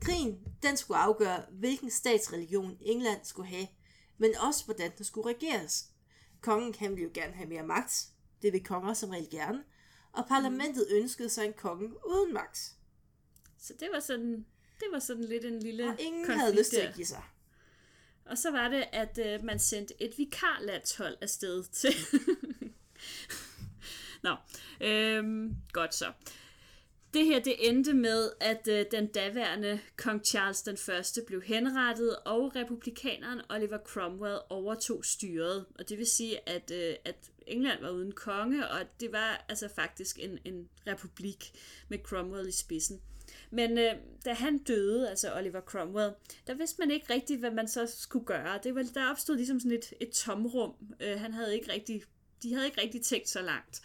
Krigen, 0.00 0.38
den 0.62 0.76
skulle 0.76 0.98
afgøre, 0.98 1.42
hvilken 1.50 1.90
statsreligion 1.90 2.78
England 2.80 3.20
skulle 3.24 3.48
have, 3.48 3.66
men 4.18 4.36
også 4.36 4.64
hvordan 4.64 4.92
den 4.96 5.04
skulle 5.04 5.28
regeres. 5.28 5.86
Kongen 6.40 6.72
kan 6.72 6.90
ville 6.90 7.02
jo 7.02 7.10
gerne 7.14 7.32
have 7.32 7.48
mere 7.48 7.66
magt, 7.66 8.08
det 8.42 8.52
vil 8.52 8.64
konger 8.64 8.94
som 8.94 9.10
regel 9.10 9.30
gerne, 9.30 9.64
og 10.12 10.28
parlamentet 10.28 10.86
ønskede 10.90 11.28
sig 11.28 11.44
en 11.44 11.52
konge 11.52 12.06
uden 12.06 12.34
magt. 12.34 12.72
Så 13.58 13.74
det 13.80 13.88
var 13.92 14.00
sådan, 14.00 14.46
det 14.80 14.88
var 14.92 14.98
sådan 14.98 15.24
lidt 15.24 15.44
en 15.44 15.60
lille 15.60 15.88
Og 15.88 16.00
ingen 16.00 16.24
konflikt 16.24 16.40
havde 16.40 16.56
lyst 16.56 16.70
til 16.70 16.80
at 16.80 16.94
give 16.94 17.06
sig. 17.06 17.22
Og 18.24 18.38
så 18.38 18.50
var 18.50 18.68
det, 18.68 18.84
at 18.92 19.18
øh, 19.18 19.44
man 19.44 19.58
sendte 19.58 20.02
et 20.02 20.18
vikarlandshold 20.18 21.16
afsted 21.20 21.64
til... 21.64 21.94
Nå, 24.22 24.36
øhm, 24.80 25.56
godt 25.72 25.94
så. 25.94 26.12
Det 27.14 27.24
her, 27.24 27.40
det 27.40 27.68
endte 27.68 27.94
med, 27.94 28.30
at 28.40 28.68
øh, 28.68 28.86
den 28.90 29.06
daværende 29.06 29.80
kong 29.96 30.24
Charles 30.24 30.62
den 30.62 30.76
første 30.76 31.22
blev 31.26 31.42
henrettet, 31.42 32.16
og 32.16 32.56
republikaneren 32.56 33.40
Oliver 33.50 33.78
Cromwell 33.78 34.38
overtog 34.48 35.04
styret. 35.04 35.66
Og 35.78 35.88
det 35.88 35.98
vil 35.98 36.06
sige, 36.06 36.48
at, 36.48 36.70
øh, 36.70 36.94
at 37.04 37.16
England 37.46 37.82
var 37.82 37.90
uden 37.90 38.12
konge, 38.12 38.68
og 38.68 38.78
det 39.00 39.12
var 39.12 39.44
altså 39.48 39.68
faktisk 39.68 40.18
en, 40.18 40.38
en 40.44 40.68
republik 40.86 41.52
med 41.88 41.98
Cromwell 41.98 42.48
i 42.48 42.52
spidsen. 42.52 43.00
Men 43.50 43.78
øh, 43.78 43.94
da 44.24 44.32
han 44.32 44.58
døde, 44.58 45.10
altså 45.10 45.34
Oliver 45.34 45.60
Cromwell, 45.60 46.12
der 46.46 46.54
vidste 46.54 46.80
man 46.80 46.90
ikke 46.90 47.14
rigtigt, 47.14 47.40
hvad 47.40 47.50
man 47.50 47.68
så 47.68 47.86
skulle 47.98 48.24
gøre. 48.24 48.60
Det 48.62 48.74
var, 48.74 48.84
der 48.94 49.10
opstod 49.10 49.36
ligesom 49.36 49.60
sådan 49.60 49.78
et, 49.78 49.92
et 50.00 50.10
tomrum. 50.10 50.74
Øh, 51.00 51.20
han 51.20 51.32
havde 51.32 51.54
ikke 51.54 51.72
rigtig, 51.72 52.02
de 52.42 52.54
havde 52.54 52.66
ikke 52.66 52.80
rigtig 52.80 53.02
tænkt 53.02 53.28
så 53.28 53.42
langt. 53.42 53.82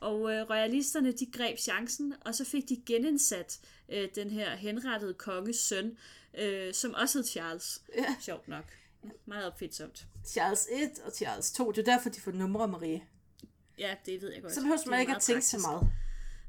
Og 0.00 0.32
øh, 0.32 0.50
royalisterne, 0.50 1.12
de 1.12 1.26
greb 1.32 1.58
chancen, 1.58 2.14
og 2.20 2.34
så 2.34 2.44
fik 2.44 2.68
de 2.68 2.82
genindsat 2.86 3.60
øh, 3.88 4.08
den 4.14 4.30
her 4.30 4.56
henrettede 4.56 5.14
konges 5.14 5.56
søn, 5.56 5.98
øh, 6.38 6.74
som 6.74 6.94
også 6.94 7.18
hed 7.18 7.24
Charles. 7.24 7.82
Ja. 7.96 8.16
Sjovt 8.20 8.48
nok. 8.48 8.64
Meget 9.26 9.46
opfindsomt. 9.46 10.06
Charles 10.26 10.68
1 10.72 10.90
og 11.06 11.12
Charles 11.12 11.52
2, 11.52 11.70
det 11.72 11.88
er 11.88 11.92
derfor, 11.92 12.08
de 12.10 12.20
får 12.20 12.30
numre, 12.32 12.68
Marie. 12.68 13.02
Ja, 13.78 13.94
det 14.06 14.22
ved 14.22 14.32
jeg 14.32 14.42
godt. 14.42 14.54
Så 14.54 14.60
behøver 14.60 14.90
man 14.90 15.00
ikke 15.00 15.14
at 15.16 15.22
tænke 15.22 15.42
så 15.46 15.58
meget. 15.58 15.92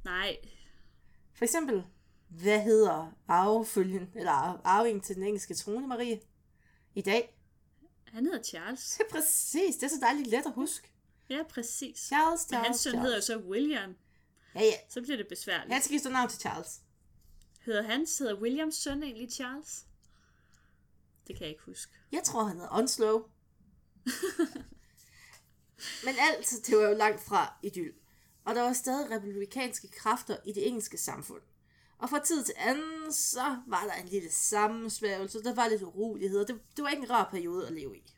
Nej, 0.06 0.38
For 1.34 1.46
eksempel, 1.46 1.84
hvad 2.30 2.60
hedder 2.62 3.12
arvefølgen, 3.28 4.10
eller 4.16 4.32
ar- 4.32 4.62
arvingen 4.64 5.02
til 5.02 5.16
den 5.16 5.24
engelske 5.24 5.54
trone, 5.54 5.88
Marie? 5.88 6.20
I 6.96 7.02
dag? 7.02 7.32
han 8.06 8.26
hedder 8.26 8.44
Charles. 8.44 8.96
Det 8.98 9.06
er 9.10 9.16
præcis, 9.16 9.76
det 9.76 9.84
er 9.84 9.88
så 9.88 10.00
dejligt 10.02 10.28
let 10.28 10.46
at 10.46 10.52
huske. 10.56 10.88
Ja, 11.30 11.44
præcis. 11.50 12.00
Charles, 12.00 12.42
Charles, 12.42 12.52
Men 12.52 12.60
hans 12.60 12.80
søn 12.82 12.92
Charles. 12.92 13.08
hedder 13.08 13.20
så 13.22 13.38
William. 13.38 13.96
Ja, 14.56 14.60
ja. 14.62 14.74
Så 14.90 15.02
bliver 15.02 15.18
det 15.18 15.28
besværligt. 15.28 15.74
Han 15.74 15.82
skal 15.82 15.90
skifte 16.00 16.10
navn 16.10 16.30
til 16.30 16.40
Charles. 16.40 16.82
Hedder 17.62 17.84
hans, 17.84 18.18
hedder 18.18 18.42
Williams 18.42 18.76
søn 18.76 19.04
egentlig 19.04 19.32
Charles? 19.32 19.86
Det 21.28 21.36
kan 21.36 21.42
jeg 21.44 21.50
ikke 21.50 21.64
huske. 21.66 21.92
Jeg 22.12 22.24
tror, 22.24 22.44
han 22.44 22.58
hedder 22.58 22.74
Onslow. 22.78 23.24
Men 26.06 26.16
alt, 26.20 26.54
det 26.68 26.78
var 26.78 26.84
jo 26.84 26.94
langt 26.94 27.22
fra 27.22 27.54
idyll. 27.64 27.94
Og 28.46 28.56
der 28.56 28.62
var 28.62 28.74
stadig 28.74 29.12
republikanske 29.12 29.88
kræfter 29.88 30.38
i 30.46 30.54
det 30.54 30.68
engelske 30.68 30.98
samfund. 30.98 31.42
Og 31.98 32.10
fra 32.10 32.24
tid 32.24 32.44
til 32.44 32.54
anden, 32.58 33.14
så 33.14 33.62
var 33.68 33.84
der 33.84 33.94
en 33.94 34.08
lille 34.08 34.32
sammensværgelse, 34.32 35.44
der 35.44 35.54
var 35.54 35.68
lidt 35.68 35.84
uroligheder. 35.84 36.46
Det, 36.46 36.62
det 36.76 36.84
var 36.84 36.90
ikke 36.90 37.04
en 37.04 37.10
rar 37.10 37.30
periode 37.32 37.68
at 37.68 37.74
leve 37.74 37.98
i. 37.98 38.15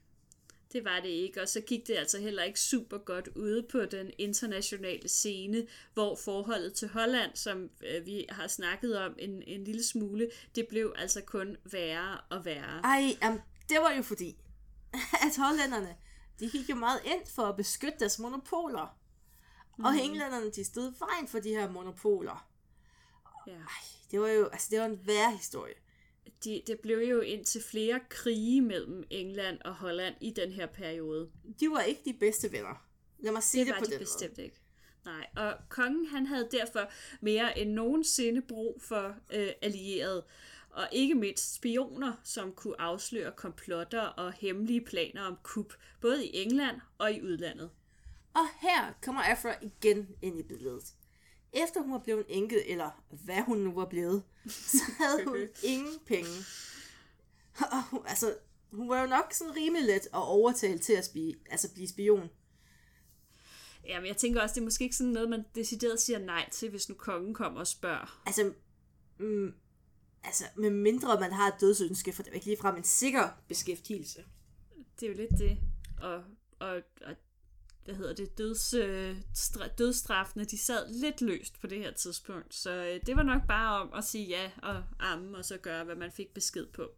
Det 0.74 0.86
var 0.86 1.00
det 1.00 1.10
ikke, 1.10 1.42
og 1.42 1.50
så 1.50 1.62
gik 1.62 1.88
det 1.88 1.96
altså 1.96 2.20
heller 2.20 2.44
ikke 2.44 2.60
super 2.60 2.98
godt 2.98 3.28
ude 3.28 3.64
på 3.64 3.86
den 3.86 4.12
internationale 4.18 5.10
scene, 5.10 5.68
hvor 5.94 6.16
forholdet 6.16 6.74
til 6.74 6.88
Holland, 6.88 7.32
som 7.36 7.70
øh, 7.82 8.06
vi 8.06 8.26
har 8.30 8.48
snakket 8.48 9.00
om 9.00 9.16
en, 9.20 9.44
en 9.48 9.64
lille 9.64 9.84
smule, 9.84 10.30
det 10.56 10.68
blev 10.68 10.94
altså 10.96 11.22
kun 11.22 11.58
værre 11.72 12.18
og 12.30 12.46
værre. 12.46 12.82
Ej, 12.84 13.18
jamen, 13.22 13.42
det 13.70 13.78
var 13.78 13.92
jo 13.92 14.02
fordi, 14.02 14.38
at 15.28 15.38
hollænderne, 15.38 15.96
de 16.40 16.50
gik 16.50 16.70
jo 16.70 16.76
meget 16.76 17.00
ind 17.06 17.28
for 17.28 17.44
at 17.44 17.56
beskytte 17.56 18.00
deres 18.00 18.20
monopoler. 18.20 18.98
Og 19.84 19.96
englænderne, 20.04 20.52
de 20.52 20.64
stod 20.64 20.94
vejen 21.00 21.28
for 21.28 21.40
de 21.40 21.50
her 21.50 21.70
monopoler. 21.70 22.48
Ja. 23.48 23.60
Det 24.12 24.22
var 24.22 24.28
jo, 24.28 24.48
altså 24.48 24.68
det 24.72 24.80
var 24.80 24.86
en 24.86 25.08
værre 25.08 25.32
historie. 25.32 25.74
De, 26.44 26.62
det 26.68 26.80
blev 26.80 26.98
jo 26.98 27.20
indtil 27.20 27.64
flere 27.64 28.00
krige 28.10 28.62
mellem 28.62 29.04
England 29.10 29.60
og 29.66 29.76
Holland 29.76 30.16
i 30.22 30.32
den 30.32 30.52
her 30.52 30.66
periode. 30.66 31.30
De 31.60 31.70
var 31.70 31.82
ikke 31.82 32.02
de 32.06 32.14
bedste 32.14 32.52
venner. 32.52 32.88
Lad 33.20 33.32
mig 33.32 33.44
sige 33.44 33.60
Det 33.62 33.68
det, 33.68 33.74
var 33.76 33.80
på 33.80 33.86
de 33.86 33.92
den 33.92 34.00
bestemt 34.00 34.38
ikke. 34.38 34.56
Nej, 35.06 35.28
og 35.36 35.54
kongen 35.70 36.06
han 36.06 36.26
havde 36.26 36.48
derfor 36.52 36.92
mere 37.22 37.60
end 37.60 37.72
nogensinde 37.72 38.42
brug 38.42 38.82
for 38.82 39.16
øh, 39.34 39.50
allierede, 39.62 40.26
og 40.70 40.88
ikke 40.92 41.16
mindst 41.16 41.56
spioner, 41.56 42.14
som 42.24 42.52
kunne 42.52 42.82
afsløre 42.82 43.32
komplotter 43.32 44.02
og 44.02 44.34
hemmelige 44.34 44.82
planer 44.82 45.22
om 45.22 45.38
kup, 45.44 45.74
både 46.02 46.26
i 46.26 46.38
England 46.38 46.82
og 46.98 47.14
i 47.14 47.22
udlandet. 47.22 47.60
måde. 47.60 47.72
Og 48.34 48.46
her 48.62 48.94
kommer 49.02 49.22
Afra 49.22 49.56
igen 49.62 50.08
ind 50.22 50.40
i 50.40 50.44
billedet. 50.44 50.94
Efter 51.64 51.82
hun 51.82 51.92
var 51.92 52.00
blevet 52.00 52.26
enket, 52.30 52.72
eller 52.72 53.04
hvad 53.10 53.42
hun 53.42 53.58
nu 53.58 53.74
var 53.74 53.86
blevet, 53.86 54.24
så 54.50 54.84
havde 54.98 55.26
hun 55.26 55.38
ingen 55.64 56.00
penge. 56.06 56.30
Og 57.74 57.84
hun, 57.84 58.00
altså, 58.06 58.36
hun 58.72 58.90
var 58.90 59.02
jo 59.02 59.08
nok 59.08 59.34
sådan 59.34 59.56
rimelig 59.56 59.86
let 59.86 60.06
at 60.06 60.10
overtale 60.14 60.80
til 60.80 60.94
at 60.94 61.06
spie, 61.06 61.36
altså 61.50 61.74
blive 61.74 61.88
spion. 61.88 62.30
Jamen, 63.88 64.08
jeg 64.08 64.18
tænker 64.18 64.42
også, 64.42 64.56
det 64.56 64.62
er 64.62 64.66
måske 64.66 64.84
ikke 64.84 64.96
sådan 64.96 65.14
noget, 65.14 65.30
man 65.30 65.46
decideret 65.56 66.02
siger 66.02 66.20
nej 66.20 66.50
til, 66.52 66.70
hvis 66.70 66.90
nu 66.90 66.96
kongen 66.96 67.34
kommer 67.34 67.60
og 67.60 67.68
spørger. 67.68 68.22
Altså, 68.26 68.54
mm, 69.20 69.54
altså, 70.24 70.44
med 70.56 70.70
mindre 70.70 71.20
man 71.20 71.32
har 71.32 71.48
et 71.48 71.62
dødsønske, 71.62 72.12
for 72.12 72.24
det 72.24 72.32
er 72.32 72.36
ikke 72.36 72.46
ligefrem 72.46 72.76
en 72.76 72.84
sikker 72.84 73.30
beskæftigelse. 73.48 74.26
Det 75.00 75.06
er 75.06 75.12
jo 75.12 75.18
lidt 75.18 75.32
det. 75.40 75.58
Og, 76.02 76.24
og, 76.60 76.82
og 77.06 77.16
hvad 77.88 77.96
hedder 77.96 78.14
det, 78.14 78.38
døds, 78.38 78.74
øh, 78.74 79.18
stra- 79.38 79.76
de 80.46 80.58
sad 80.58 80.90
lidt 80.90 81.22
løst 81.22 81.62
på 81.62 81.68
det 81.68 81.78
her 81.78 81.92
tidspunkt. 81.92 82.56
Så 82.56 82.72
øh, 82.72 83.00
det 83.06 83.16
var 83.16 83.24
nok 83.24 83.42
bare 83.48 83.82
om 83.82 83.94
at 83.94 84.04
sige 84.04 84.26
ja 84.26 84.52
og 84.64 84.84
amme, 85.00 85.38
og 85.38 85.46
så 85.46 85.58
gøre, 85.58 85.84
hvad 85.84 85.96
man 85.96 86.12
fik 86.12 86.34
besked 86.34 86.66
på. 86.66 86.92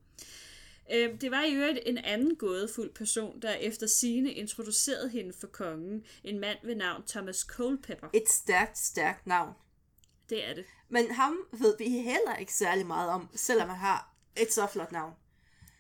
Øh, 0.91 1.21
det 1.21 1.31
var 1.31 1.43
i 1.43 1.53
øvrigt 1.53 1.79
en 1.85 1.97
anden 1.97 2.35
gådefuld 2.35 2.93
person, 2.93 3.41
der 3.41 3.53
efter 3.53 3.87
sine 3.87 4.31
introducerede 4.31 5.09
hende 5.09 5.33
for 5.39 5.47
kongen, 5.47 6.03
en 6.23 6.39
mand 6.39 6.57
ved 6.63 6.75
navn 6.75 7.03
Thomas 7.07 7.37
Culpeper. 7.39 8.07
Et 8.13 8.29
stærkt, 8.29 8.77
stærkt 8.77 9.27
navn. 9.27 9.53
Det 10.29 10.49
er 10.49 10.53
det. 10.53 10.65
Men 10.89 11.05
Men 11.05 11.15
ham 11.15 11.37
ved 11.51 11.77
vi 11.77 11.89
heller 11.89 12.35
ikke 12.39 12.53
særlig 12.53 12.85
meget 12.85 13.09
om, 13.09 13.29
selvom 13.35 13.69
han 13.69 13.77
har 13.77 14.13
et 14.37 14.53
så 14.53 14.67
flot 14.67 14.91
navn. 14.91 15.13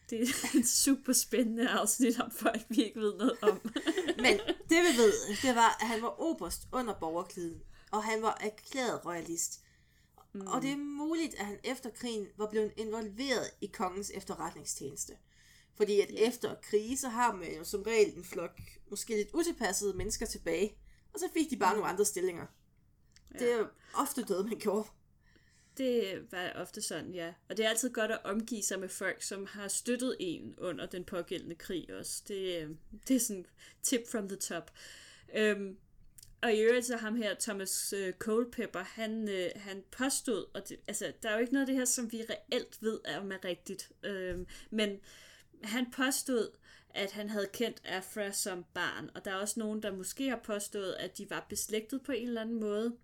Det 0.09 0.21
er 0.21 0.57
et 0.59 0.67
super 0.67 1.13
spændende 1.13 1.69
afsnit 1.69 2.19
om 2.19 2.31
folk, 2.31 2.61
vi 2.69 2.83
ikke 2.83 2.99
ved 2.99 3.17
noget 3.17 3.37
om. 3.41 3.61
Men 4.23 4.39
det 4.69 4.77
vi 4.87 4.97
ved, 4.97 5.13
det 5.41 5.55
var, 5.55 5.77
at 5.81 5.87
han 5.87 6.01
var 6.01 6.21
oberst 6.21 6.67
under 6.71 6.93
borgerkrigen, 6.99 7.61
og 7.91 8.03
han 8.03 8.21
var 8.21 8.37
erklæret 8.41 9.05
royalist. 9.05 9.61
Mm. 10.33 10.47
Og 10.47 10.61
det 10.61 10.71
er 10.71 10.77
muligt, 10.77 11.35
at 11.35 11.45
han 11.45 11.59
efter 11.63 11.89
krigen 11.89 12.27
var 12.37 12.49
blevet 12.49 12.73
involveret 12.77 13.51
i 13.61 13.67
kongens 13.67 14.11
efterretningstjeneste. 14.15 15.13
Fordi 15.77 15.99
at 16.01 16.11
efter 16.17 16.55
krige, 16.63 16.97
så 16.97 17.09
har 17.09 17.35
man 17.35 17.57
jo 17.57 17.63
som 17.63 17.81
regel 17.81 18.17
en 18.17 18.23
flok 18.23 18.61
måske 18.89 19.15
lidt 19.15 19.29
utilpassede 19.33 19.97
mennesker 19.97 20.25
tilbage. 20.25 20.77
Og 21.13 21.19
så 21.19 21.25
fik 21.33 21.49
de 21.49 21.57
bare 21.57 21.73
nogle 21.73 21.89
andre 21.89 22.05
stillinger. 22.05 22.45
Ja. 23.33 23.39
Det 23.39 23.53
er 23.53 23.57
jo 23.57 23.67
ofte 23.95 24.23
døde, 24.23 24.43
man 24.43 24.59
gjorde. 24.59 24.89
Det 25.79 26.31
var 26.31 26.51
ofte 26.55 26.81
sådan, 26.81 27.13
ja. 27.13 27.33
Og 27.49 27.57
det 27.57 27.65
er 27.65 27.69
altid 27.69 27.89
godt 27.93 28.11
at 28.11 28.19
omgive 28.23 28.63
sig 28.63 28.79
med 28.79 28.89
folk, 28.89 29.23
som 29.23 29.45
har 29.45 29.67
støttet 29.67 30.15
en 30.19 30.55
under 30.57 30.85
den 30.85 31.03
pågældende 31.03 31.55
krig 31.55 31.93
også. 31.93 32.23
Det, 32.27 32.61
øhm, 32.61 32.77
det 33.07 33.15
er 33.15 33.19
sådan 33.19 33.45
tip 33.83 34.01
from 34.11 34.27
the 34.27 34.37
top. 34.37 34.71
Øhm, 35.35 35.77
og 36.41 36.53
i 36.53 36.59
øvrigt 36.59 36.85
så 36.85 36.97
ham 36.97 37.15
her, 37.15 37.35
Thomas 37.39 37.93
øh, 37.93 38.13
Culpeper, 38.13 38.83
han, 38.83 39.29
øh, 39.29 39.49
han 39.55 39.83
påstod, 39.91 40.45
og 40.53 40.69
det, 40.69 40.77
altså, 40.87 41.13
der 41.23 41.29
er 41.29 41.33
jo 41.33 41.39
ikke 41.39 41.53
noget 41.53 41.63
af 41.63 41.67
det 41.67 41.75
her, 41.75 41.85
som 41.85 42.11
vi 42.11 42.21
reelt 42.29 42.77
ved, 42.81 42.99
om 43.17 43.31
er 43.31 43.45
rigtigt. 43.45 43.91
Øhm, 44.03 44.47
men 44.69 44.99
han 45.63 45.91
påstod, 45.91 46.49
at 46.89 47.11
han 47.11 47.29
havde 47.29 47.47
kendt 47.53 47.81
Afra 47.85 48.31
som 48.31 48.65
barn, 48.73 49.09
og 49.15 49.25
der 49.25 49.31
er 49.31 49.35
også 49.35 49.59
nogen, 49.59 49.83
der 49.83 49.91
måske 49.91 50.29
har 50.29 50.41
påstået, 50.43 50.93
at 50.93 51.17
de 51.17 51.29
var 51.29 51.45
beslægtet 51.49 52.03
på 52.03 52.11
en 52.11 52.27
eller 52.27 52.41
anden 52.41 52.59
måde. 52.59 52.95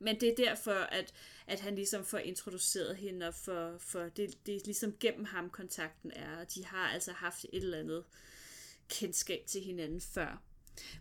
Men 0.00 0.20
det 0.20 0.28
er 0.28 0.34
derfor, 0.34 0.72
at, 0.72 1.14
at 1.46 1.60
han 1.60 1.74
ligesom 1.74 2.04
får 2.04 2.18
introduceret 2.18 2.96
hende, 2.96 3.28
og 3.28 3.34
for, 3.34 3.78
for 3.78 4.00
det, 4.00 4.46
det 4.46 4.56
er 4.56 4.60
ligesom 4.64 4.94
gennem 5.00 5.24
ham 5.24 5.50
kontakten 5.50 6.10
er, 6.14 6.36
og 6.40 6.54
de 6.54 6.64
har 6.64 6.88
altså 6.88 7.12
haft 7.12 7.44
et 7.44 7.62
eller 7.62 7.78
andet 7.78 8.04
kendskab 8.88 9.46
til 9.46 9.60
hinanden 9.60 10.00
før. 10.00 10.42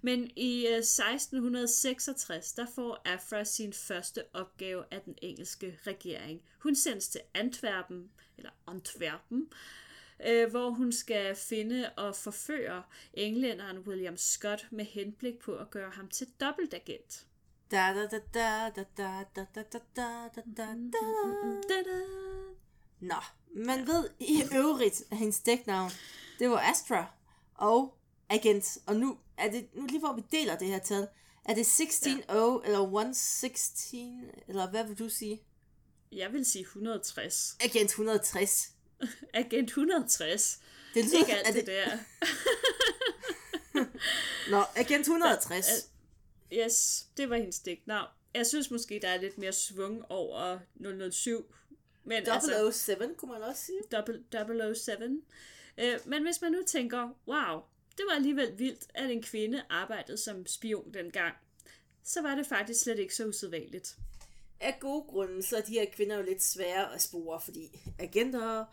Men 0.01 0.31
i 0.35 0.67
øh, 0.67 0.77
1666, 0.77 2.53
der 2.53 2.65
får 2.75 3.01
Afra 3.05 3.43
sin 3.43 3.73
første 3.73 4.23
opgave 4.33 4.83
af 4.91 5.01
den 5.01 5.15
engelske 5.21 5.79
regering. 5.87 6.41
Hun 6.59 6.75
sendes 6.75 7.09
til 7.09 7.21
Antwerpen, 7.33 8.11
eller 8.37 8.51
Antwerpen, 8.67 9.49
øh, 10.27 10.49
hvor 10.49 10.69
hun 10.69 10.91
skal 10.91 11.35
finde 11.35 11.89
og 11.97 12.15
forføre 12.15 12.83
englænderen 13.13 13.79
William 13.79 14.17
Scott 14.17 14.67
med 14.71 14.85
henblik 14.85 15.39
på 15.39 15.55
at 15.55 15.69
gøre 15.69 15.91
ham 15.91 16.07
til 16.07 16.27
dobbeltagent. 16.41 17.25
Da 17.71 17.93
da 17.93 18.07
da 18.07 18.19
da 18.33 18.69
da 18.75 18.83
da 18.97 19.23
da 19.35 19.43
da 19.55 19.63
da 19.63 19.79
da 19.95 20.29
da 20.35 20.41
da 20.57 20.65
da. 20.93 20.99
Da-da! 21.69 21.99
Nå, 22.99 23.15
man 23.55 23.87
ved 23.87 24.09
i 24.19 24.43
øvrigt, 24.55 25.03
at 25.11 25.17
hendes 25.17 25.39
dæknavn, 25.39 25.91
det 26.39 26.49
var 26.49 26.59
Astra 26.59 27.05
og 27.55 27.97
Agent. 28.29 28.77
Og 28.85 28.95
nu 28.95 29.17
er 29.37 29.51
det, 29.51 29.67
nu 29.73 29.85
lige 29.85 29.99
hvor 29.99 30.13
vi 30.13 30.23
deler 30.31 30.57
det 30.57 30.67
her 30.67 30.79
tal, 30.79 31.07
er 31.45 31.53
det 31.53 31.65
16 31.65 32.11
ja. 32.11 32.23
eller 32.65 32.79
116, 32.79 34.23
eller 34.47 34.69
hvad 34.69 34.83
vil 34.87 34.99
du 34.99 35.09
sige? 35.09 35.41
Jeg 36.11 36.33
vil 36.33 36.45
sige 36.45 36.61
160. 36.61 37.57
Agent 37.59 37.89
160. 37.89 38.71
Agent 39.33 39.69
160. 39.69 40.59
Det 40.93 41.05
lyder, 41.05 41.19
Ikke 41.19 41.35
alt 41.35 41.47
er 41.47 41.51
det, 41.51 41.65
det, 41.65 41.75
der. 41.75 41.97
Nå, 44.51 44.63
Agent 44.75 45.01
160. 45.01 45.67
Yes, 46.53 47.07
det 47.17 47.29
var 47.29 47.35
hendes 47.35 47.59
dæknavn. 47.59 48.07
Jeg 48.33 48.47
synes 48.47 48.71
måske, 48.71 48.99
der 49.01 49.07
er 49.07 49.21
lidt 49.21 49.37
mere 49.37 49.53
svung 49.53 50.05
over 50.09 50.59
007. 51.11 51.53
Men 52.03 52.23
altså, 52.27 52.71
007, 52.71 53.15
kunne 53.17 53.31
man 53.31 53.43
også 53.43 53.63
sige. 53.65 53.79
double- 53.95 54.73
007. 54.75 55.23
Øh, 55.77 55.99
men 56.05 56.23
hvis 56.23 56.41
man 56.41 56.51
nu 56.51 56.63
tænker, 56.67 57.09
wow, 57.27 57.61
det 57.97 58.05
var 58.09 58.15
alligevel 58.15 58.59
vildt, 58.59 58.87
at 58.93 59.11
en 59.11 59.23
kvinde 59.23 59.63
arbejdede 59.69 60.17
som 60.17 60.45
spion 60.45 60.93
dengang, 60.93 61.35
så 62.03 62.21
var 62.21 62.35
det 62.35 62.47
faktisk 62.47 62.81
slet 62.81 62.99
ikke 62.99 63.15
så 63.15 63.25
usædvanligt. 63.27 63.95
Af 64.59 64.77
gode 64.79 65.03
grunde, 65.07 65.43
så 65.43 65.57
er 65.57 65.61
de 65.61 65.71
her 65.71 65.85
kvinder 65.93 66.15
jo 66.15 66.23
lidt 66.23 66.43
svære 66.43 66.93
at 66.93 67.01
spore, 67.01 67.41
fordi 67.41 67.79
agenter... 67.99 68.65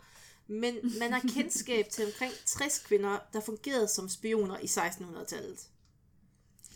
Men 0.47 0.99
man 0.99 1.11
har 1.13 1.21
kendskab 1.35 1.89
til 1.89 2.05
omkring 2.05 2.33
60 2.45 2.79
kvinder, 2.79 3.19
der 3.33 3.39
fungerede 3.41 3.87
som 3.87 4.09
spioner 4.09 4.59
i 4.59 4.65
1600-tallet. 4.65 5.67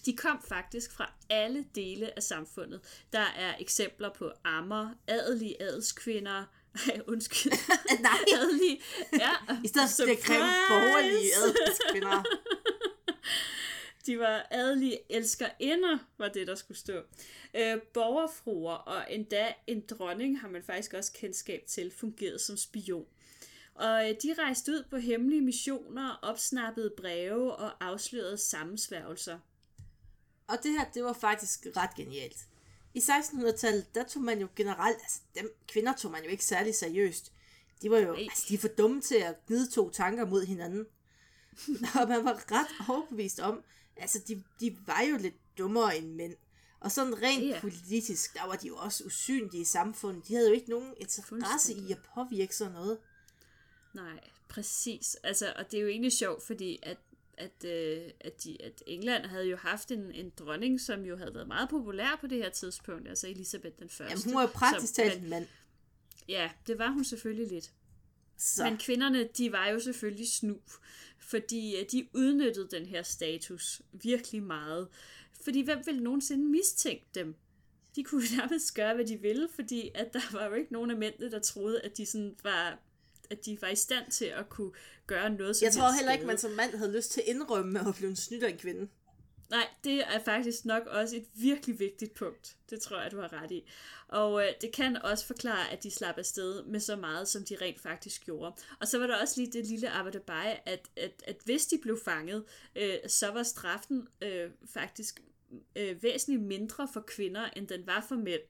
De 0.06 0.16
kom 0.16 0.44
faktisk 0.48 0.92
fra 0.92 1.12
alle 1.30 1.66
dele 1.76 2.16
af 2.16 2.24
samfundet. 2.24 2.82
Der 3.14 3.26
er 3.38 3.54
eksempler 3.60 4.10
på 4.14 4.32
ammer, 4.44 4.90
adelige 5.08 5.62
adelskvinder, 5.62 6.46
ej, 6.88 7.02
undskyld, 7.08 7.52
Nej, 8.02 8.20
adelige, 8.36 8.82
ja, 9.14 9.32
i 9.64 9.68
stedet 9.68 9.90
for 10.00 10.06
det 10.06 10.20
kræve 10.20 10.50
borgerlige 10.70 11.32
adelskvinder. 11.36 12.24
De 14.06 14.20
var 14.20 14.48
adelige 14.52 15.00
elskerinder, 15.10 15.98
var 16.18 16.28
det, 16.30 16.48
der 16.48 16.56
skulle 16.56 16.78
stå. 16.78 17.02
Øh, 17.54 17.82
borgerfruer 17.94 18.74
og 18.74 19.14
endda 19.14 19.54
en 19.68 19.84
dronning 19.90 20.40
har 20.40 20.50
man 20.50 20.64
faktisk 20.64 20.94
også 20.94 21.14
kendskab 21.14 21.64
til, 21.68 21.92
fungerede 21.92 22.40
som 22.40 22.58
spion. 22.58 23.06
Og 23.76 24.10
øh, 24.10 24.16
de 24.24 24.34
rejste 24.38 24.72
ud 24.72 24.84
på 24.90 24.98
hemmelige 24.98 25.42
missioner, 25.42 26.20
opsnappede 26.22 26.94
breve 26.98 27.56
og 27.56 27.86
afslørede 27.86 28.38
sammensværgelser. 28.38 29.40
Og 30.50 30.58
det 30.64 30.72
her, 30.72 30.86
det 30.94 31.04
var 31.04 31.14
faktisk 31.14 31.68
ret 31.78 31.96
genialt. 31.96 32.38
I 32.94 33.00
1600-tallet, 33.00 33.96
der 33.96 34.04
tog 34.04 34.24
man 34.24 34.40
jo 34.40 34.48
generelt, 34.56 34.98
altså 35.02 35.20
dem 35.36 35.52
kvinder 35.68 35.94
tog 35.94 36.12
man 36.12 36.24
jo 36.24 36.30
ikke 36.30 36.46
særlig 36.46 36.76
seriøst. 36.76 37.32
De 37.82 37.92
var 37.92 37.98
jo, 37.98 38.12
Nej. 38.12 38.22
altså 38.22 38.46
de 38.50 38.54
er 38.54 38.58
for 38.58 38.68
dumme 38.68 39.02
til 39.02 39.16
at 39.16 39.36
gnide 39.48 39.72
to 39.72 39.90
tanker 39.90 40.26
mod 40.26 40.46
hinanden. 40.46 40.86
Og 42.02 42.08
man 42.08 42.26
var 42.26 42.52
ret 42.52 42.90
overbevist 42.90 43.40
om, 43.40 43.64
altså 43.98 44.20
de, 44.28 44.44
de 44.60 44.78
var 44.88 45.02
jo 45.02 45.18
lidt 45.18 45.58
dummere 45.58 45.98
end 45.98 46.14
mænd. 46.16 46.36
Og 46.80 46.92
sådan 46.92 47.22
rent 47.22 47.44
Ja. 47.48 47.60
politisk, 47.62 48.34
der 48.34 48.48
var 48.48 48.56
de 48.56 48.68
jo 48.68 48.76
også 48.76 49.04
usynlige 49.04 49.62
i 49.62 49.66
samfundet. 49.66 50.28
De 50.28 50.36
havde 50.36 50.48
jo 50.48 50.54
ikke 50.56 50.70
nogen 50.70 50.94
interesse 50.98 51.74
i 51.74 51.92
at 51.92 51.98
påvirke 52.16 52.56
sådan 52.56 52.74
noget. 52.74 53.00
Nej, 53.94 54.20
præcis. 54.50 55.16
Altså, 55.24 55.54
og 55.56 55.72
det 55.72 55.78
er 55.78 55.82
jo 55.82 55.88
egentlig 55.88 56.12
sjovt, 56.12 56.44
fordi 56.44 56.80
at, 56.84 56.98
at, 57.40 57.66
øh, 57.66 58.12
at, 58.20 58.44
de, 58.44 58.62
at 58.62 58.84
England 58.88 59.26
havde 59.26 59.46
jo 59.46 59.58
haft 59.58 59.92
en, 59.92 60.12
en 60.12 60.32
dronning, 60.40 60.82
som 60.82 61.06
jo 61.06 61.18
havde 61.18 61.34
været 61.34 61.48
meget 61.48 61.70
populær 61.70 62.18
på 62.22 62.28
det 62.28 62.38
her 62.38 62.50
tidspunkt, 62.50 63.08
altså 63.08 63.28
Elisabeth 63.28 63.76
den 63.80 63.90
første. 63.90 64.12
Jamen 64.12 64.24
hun 64.24 64.36
var 64.36 64.42
jo 64.42 64.48
praktisk 64.54 64.94
talt 64.94 65.24
en 65.24 65.30
mand. 65.30 65.48
Ja, 66.28 66.50
det 66.68 66.78
var 66.78 66.92
hun 66.92 67.04
selvfølgelig 67.04 67.48
lidt. 67.48 67.72
Så. 68.38 68.64
Men 68.64 68.78
kvinderne, 68.78 69.24
de 69.38 69.52
var 69.52 69.68
jo 69.68 69.80
selvfølgelig 69.80 70.28
snu, 70.28 70.58
fordi 71.20 71.76
øh, 71.76 71.86
de 71.92 72.08
udnyttede 72.14 72.68
den 72.72 72.86
her 72.86 73.04
status 73.04 73.82
virkelig 73.92 74.44
meget. 74.44 74.88
Fordi 75.44 75.62
hvem 75.62 75.82
ville 75.86 76.04
nogensinde 76.04 76.46
mistænke 76.46 77.06
dem? 77.16 77.36
De 77.96 78.04
kunne 78.04 78.24
nærmest 78.38 78.76
gøre, 78.76 78.96
hvad 78.96 79.06
de 79.06 79.18
ville, 79.18 79.50
fordi 79.56 79.92
at 79.96 80.14
der 80.14 80.32
var 80.32 80.46
jo 80.46 80.54
ikke 80.54 80.74
nogen 80.74 80.92
af 80.92 80.98
mændene, 80.98 81.32
der 81.32 81.40
troede, 81.40 81.82
at 81.82 81.98
de 81.98 82.06
sådan 82.06 82.36
var 82.44 82.80
at 83.30 83.46
de 83.46 83.58
var 83.62 83.68
i 83.68 83.76
stand 83.76 84.12
til 84.12 84.26
at 84.26 84.50
kunne 84.50 84.72
gøre 85.08 85.30
noget 85.30 85.56
som 85.56 85.66
Jeg 85.66 85.74
tror 85.74 85.92
heller 85.98 86.14
ikke, 86.14 86.26
man 86.26 86.38
som 86.38 86.52
mand 86.52 86.76
havde 86.76 86.92
lyst 86.96 87.12
til 87.12 87.22
at 87.22 87.28
indrømme, 87.28 87.80
at 87.80 87.86
hun 87.86 87.94
blev 87.94 88.16
snydt 88.16 88.44
af 88.44 88.50
en 88.50 88.58
kvinde. 88.58 88.88
Nej, 89.50 89.68
det 89.84 89.94
er 90.02 90.20
faktisk 90.26 90.66
nok 90.66 90.86
også 90.86 91.16
et 91.16 91.26
virkelig 91.34 91.80
vigtigt 91.80 92.14
punkt. 92.14 92.56
Det 92.70 92.82
tror 92.82 93.02
jeg, 93.02 93.12
du 93.12 93.20
har 93.22 93.44
ret 93.44 93.52
i. 93.52 93.70
Og 94.08 94.42
øh, 94.44 94.48
det 94.62 94.72
kan 94.72 95.02
også 95.02 95.26
forklare, 95.26 95.72
at 95.72 95.84
de 95.84 95.92
slap 95.92 96.18
afsted 96.18 96.64
med 96.64 96.80
så 96.80 96.96
meget, 96.96 97.28
som 97.28 97.44
de 97.46 97.58
rent 97.62 97.80
faktisk 97.82 98.26
gjorde. 98.26 98.56
Og 98.80 98.88
så 98.88 99.00
var 99.00 99.08
der 99.08 99.22
også 99.22 99.42
lige 99.42 99.52
det 99.52 99.66
lille 99.66 99.90
arbejde 99.90 100.22
at, 100.66 100.88
at, 100.96 101.24
at 101.28 101.38
hvis 101.46 101.66
de 101.66 101.78
blev 101.82 102.00
fanget, 102.06 102.44
øh, 102.76 102.94
så 103.08 103.32
var 103.32 103.44
straffen 103.44 104.08
øh, 104.22 104.50
faktisk 104.74 105.22
øh, 105.76 106.04
væsentligt 106.04 106.42
mindre 106.44 106.88
for 106.94 107.02
kvinder, 107.08 107.50
end 107.56 107.68
den 107.68 107.88
var 107.88 108.06
for 108.10 108.16
mænd. 108.16 108.42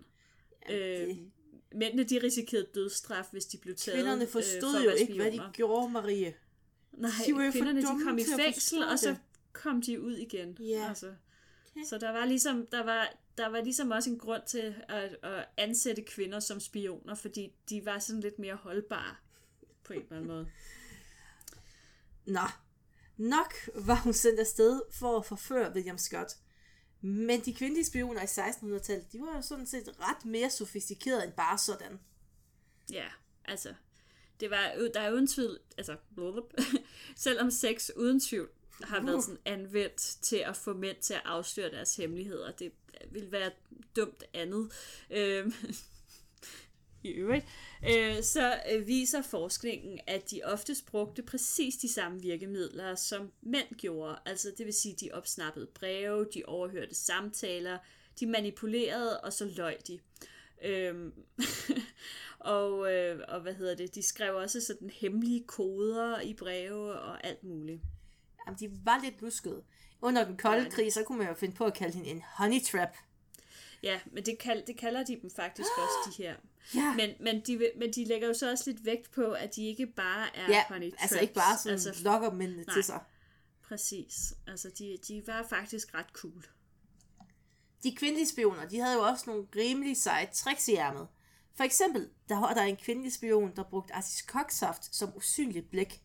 Øh, 0.69 0.77
det- 1.07 1.31
mændene 1.71 2.03
de 2.03 2.19
risikerede 2.23 2.67
dødsstraf, 2.75 3.25
hvis 3.31 3.45
de 3.45 3.57
blev 3.57 3.75
taget 3.75 3.95
Kvinderne 3.95 4.23
øh, 4.23 4.29
forstod 4.29 4.73
for 4.73 4.79
at 4.79 4.85
jo 4.85 4.91
ikke, 4.91 5.13
hvad 5.13 5.31
de 5.31 5.41
gjorde, 5.53 5.89
Marie. 5.89 6.33
Nej, 6.91 7.11
De 7.27 7.35
var 7.35 7.43
jo 7.43 7.51
for 7.51 7.57
kvinderne 7.57 7.81
de 7.81 8.03
kom 8.03 8.17
i 8.17 8.23
fængsel, 8.37 8.83
og 8.83 8.99
så 8.99 9.15
kom 9.53 9.81
de 9.81 10.01
ud 10.01 10.15
igen. 10.17 10.57
Ja. 10.59 10.87
Altså. 10.89 11.13
Så 11.89 11.97
der 11.97 12.11
var 12.11 12.25
ligesom 12.25 12.67
der 12.71 12.83
var 12.83 13.13
der 13.37 13.47
var 13.47 13.61
ligesom 13.61 13.91
også 13.91 14.09
en 14.09 14.19
grund 14.19 14.41
til 14.47 14.75
at, 14.89 15.17
at 15.23 15.45
ansætte 15.57 16.01
kvinder 16.01 16.39
som 16.39 16.59
spioner, 16.59 17.15
fordi 17.15 17.53
de 17.69 17.85
var 17.85 17.99
sådan 17.99 18.21
lidt 18.21 18.39
mere 18.39 18.55
holdbare 18.55 19.15
på 19.83 19.93
en 19.93 20.01
eller 20.01 20.15
anden 20.15 20.27
måde. 20.27 20.47
Nå, 22.25 22.47
nok 23.17 23.53
var 23.75 23.95
hun 23.95 24.13
sendt 24.13 24.39
afsted 24.39 24.81
for 24.91 25.17
at 25.17 25.25
forføre 25.25 25.71
William 25.75 25.97
Scott. 25.97 26.37
Men 27.01 27.41
de 27.41 27.53
kvindelige 27.53 27.85
spioner 27.85 28.21
i 28.21 28.25
1600-tallet, 28.25 29.13
de 29.13 29.19
var 29.19 29.35
jo 29.35 29.41
sådan 29.41 29.65
set 29.65 29.95
ret 29.99 30.25
mere 30.25 30.49
sofistikerede 30.49 31.23
end 31.23 31.33
bare 31.33 31.57
sådan. 31.57 31.99
Ja, 32.91 33.05
altså 33.45 33.73
det 34.39 34.49
var 34.49 34.89
der 34.93 34.99
er 34.99 35.11
uden 35.11 35.27
tvivl, 35.27 35.59
altså 35.77 35.95
blub, 36.15 36.53
selvom 37.15 37.51
sex 37.51 37.89
uden 37.95 38.19
tvivl 38.19 38.49
har 38.83 39.05
været 39.05 39.23
sådan 39.23 39.39
anvendt 39.45 40.17
til 40.21 40.35
at 40.35 40.57
få 40.57 40.73
mænd 40.73 40.97
til 41.01 41.13
at 41.13 41.21
afsløre 41.25 41.71
deres 41.71 41.95
hemmeligheder. 41.95 42.51
Det 42.51 42.71
vil 43.11 43.31
være 43.31 43.51
dumt 43.95 44.23
andet. 44.33 44.71
Øhm, 45.09 45.53
I 47.03 47.09
øvrigt. 47.09 47.45
Øh, 47.89 48.23
så 48.23 48.61
øh, 48.71 48.87
viser 48.87 49.21
forskningen, 49.21 49.99
at 50.07 50.31
de 50.31 50.41
oftest 50.43 50.85
brugte 50.85 51.23
præcis 51.23 51.75
de 51.75 51.93
samme 51.93 52.21
virkemidler, 52.21 52.95
som 52.95 53.31
mænd 53.41 53.75
gjorde. 53.77 54.19
Altså 54.25 54.51
det 54.57 54.65
vil 54.65 54.73
sige, 54.73 54.95
de 54.95 55.09
opsnappede 55.13 55.67
breve, 55.75 56.27
de 56.33 56.43
overhørte 56.45 56.95
samtaler, 56.95 57.77
de 58.19 58.25
manipulerede, 58.25 59.19
og 59.19 59.33
så 59.33 59.51
løj 59.55 59.77
de. 59.87 59.99
Øhm, 60.63 61.13
og, 62.39 62.93
øh, 62.93 63.19
og 63.27 63.41
hvad 63.41 63.53
hedder 63.53 63.75
det, 63.75 63.95
de 63.95 64.03
skrev 64.03 64.35
også 64.35 64.61
sådan 64.61 64.89
hemmelige 64.89 65.43
koder 65.47 66.21
i 66.21 66.33
breve 66.33 66.91
og 66.91 67.27
alt 67.27 67.43
muligt. 67.43 67.81
Jamen, 68.47 68.59
de 68.59 68.85
var 68.85 69.01
lidt 69.03 69.21
luskede. 69.21 69.63
Under 70.01 70.25
den 70.25 70.37
kolde 70.37 70.69
krig, 70.69 70.93
så 70.93 71.03
kunne 71.03 71.17
man 71.17 71.27
jo 71.27 71.33
finde 71.33 71.55
på 71.55 71.65
at 71.65 71.73
kalde 71.73 71.93
hende 71.93 72.09
en 72.09 72.23
honey 72.37 72.61
trap. 72.63 72.89
Ja, 73.83 73.99
men 74.11 74.25
det, 74.25 74.39
kald, 74.39 74.63
det 74.67 74.77
kalder 74.77 75.03
de 75.03 75.19
dem 75.21 75.31
faktisk 75.35 75.69
også, 75.83 76.11
de 76.17 76.23
her. 76.23 76.35
Ja, 76.75 76.93
Men, 76.95 77.09
men, 77.19 77.41
de, 77.47 77.71
men 77.77 77.93
de 77.93 78.05
lægger 78.05 78.27
jo 78.27 78.33
så 78.33 78.51
også 78.51 78.63
lidt 78.71 78.85
vægt 78.85 79.11
på, 79.11 79.31
at 79.31 79.55
de 79.55 79.67
ikke 79.67 79.85
bare 79.87 80.35
er 80.37 80.49
ja 80.49 80.63
honey 80.69 80.85
altså 80.85 81.07
traps. 81.15 81.21
ikke 81.21 81.33
bare 81.33 81.57
sådan 81.57 81.71
Altså, 81.73 81.89
altså, 81.89 82.03
lokker 82.03 82.31
mændene 82.31 82.63
nej. 82.63 82.73
til 82.73 82.83
sig. 82.83 82.99
præcis. 83.63 84.33
Altså, 84.47 84.69
de, 84.79 84.97
de 85.07 85.23
var 85.27 85.45
faktisk 85.49 85.93
ret 85.95 86.05
cool. 86.13 86.45
De 87.83 87.95
kvindelige 87.95 88.27
spioner, 88.27 88.67
de 88.67 88.79
havde 88.79 88.95
jo 88.95 89.01
også 89.03 89.23
nogle 89.27 89.47
rimelig 89.55 89.97
seje 89.97 90.27
tricks 90.33 90.67
i 90.67 90.75
ærmet. 90.75 91.07
For 91.55 91.63
eksempel, 91.63 92.09
der 92.29 92.39
var 92.39 92.53
der 92.53 92.61
en 92.61 92.75
kvindelig 92.77 93.13
spion, 93.13 93.55
der 93.55 93.63
brugte 93.63 93.93
artiskoksaft 93.93 94.95
som 94.95 95.15
usynligt 95.15 95.69
blik. 95.71 96.01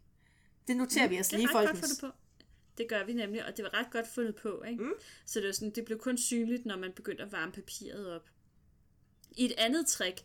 Det 0.69 0.77
noterer 0.77 1.09
vi 1.09 1.21
os 1.21 1.29
Det 1.29 1.35
er 1.35 1.39
lige, 1.39 1.49
ret 1.49 1.53
godt 1.55 1.67
folkens. 1.69 2.01
fundet 2.01 2.01
på. 2.15 2.19
Det 2.79 2.89
gør 2.89 3.05
vi 3.05 3.13
nemlig, 3.13 3.47
og 3.47 3.57
det 3.57 3.63
var 3.63 3.75
ret 3.75 3.91
godt 3.91 4.07
fundet 4.15 4.35
på. 4.35 4.63
Ikke? 4.63 4.83
Mm. 4.83 4.93
Så 5.27 5.41
det, 5.41 5.47
var 5.47 5.53
sådan, 5.53 5.71
det 5.71 5.85
blev 5.85 5.99
kun 5.99 6.19
synligt, 6.19 6.67
når 6.67 6.77
man 6.77 6.93
begyndte 6.93 7.23
at 7.23 7.33
varme 7.33 7.53
papiret 7.53 8.13
op. 8.15 8.29
I 9.37 9.45
et 9.45 9.53
andet 9.59 9.87
trick, 9.87 10.23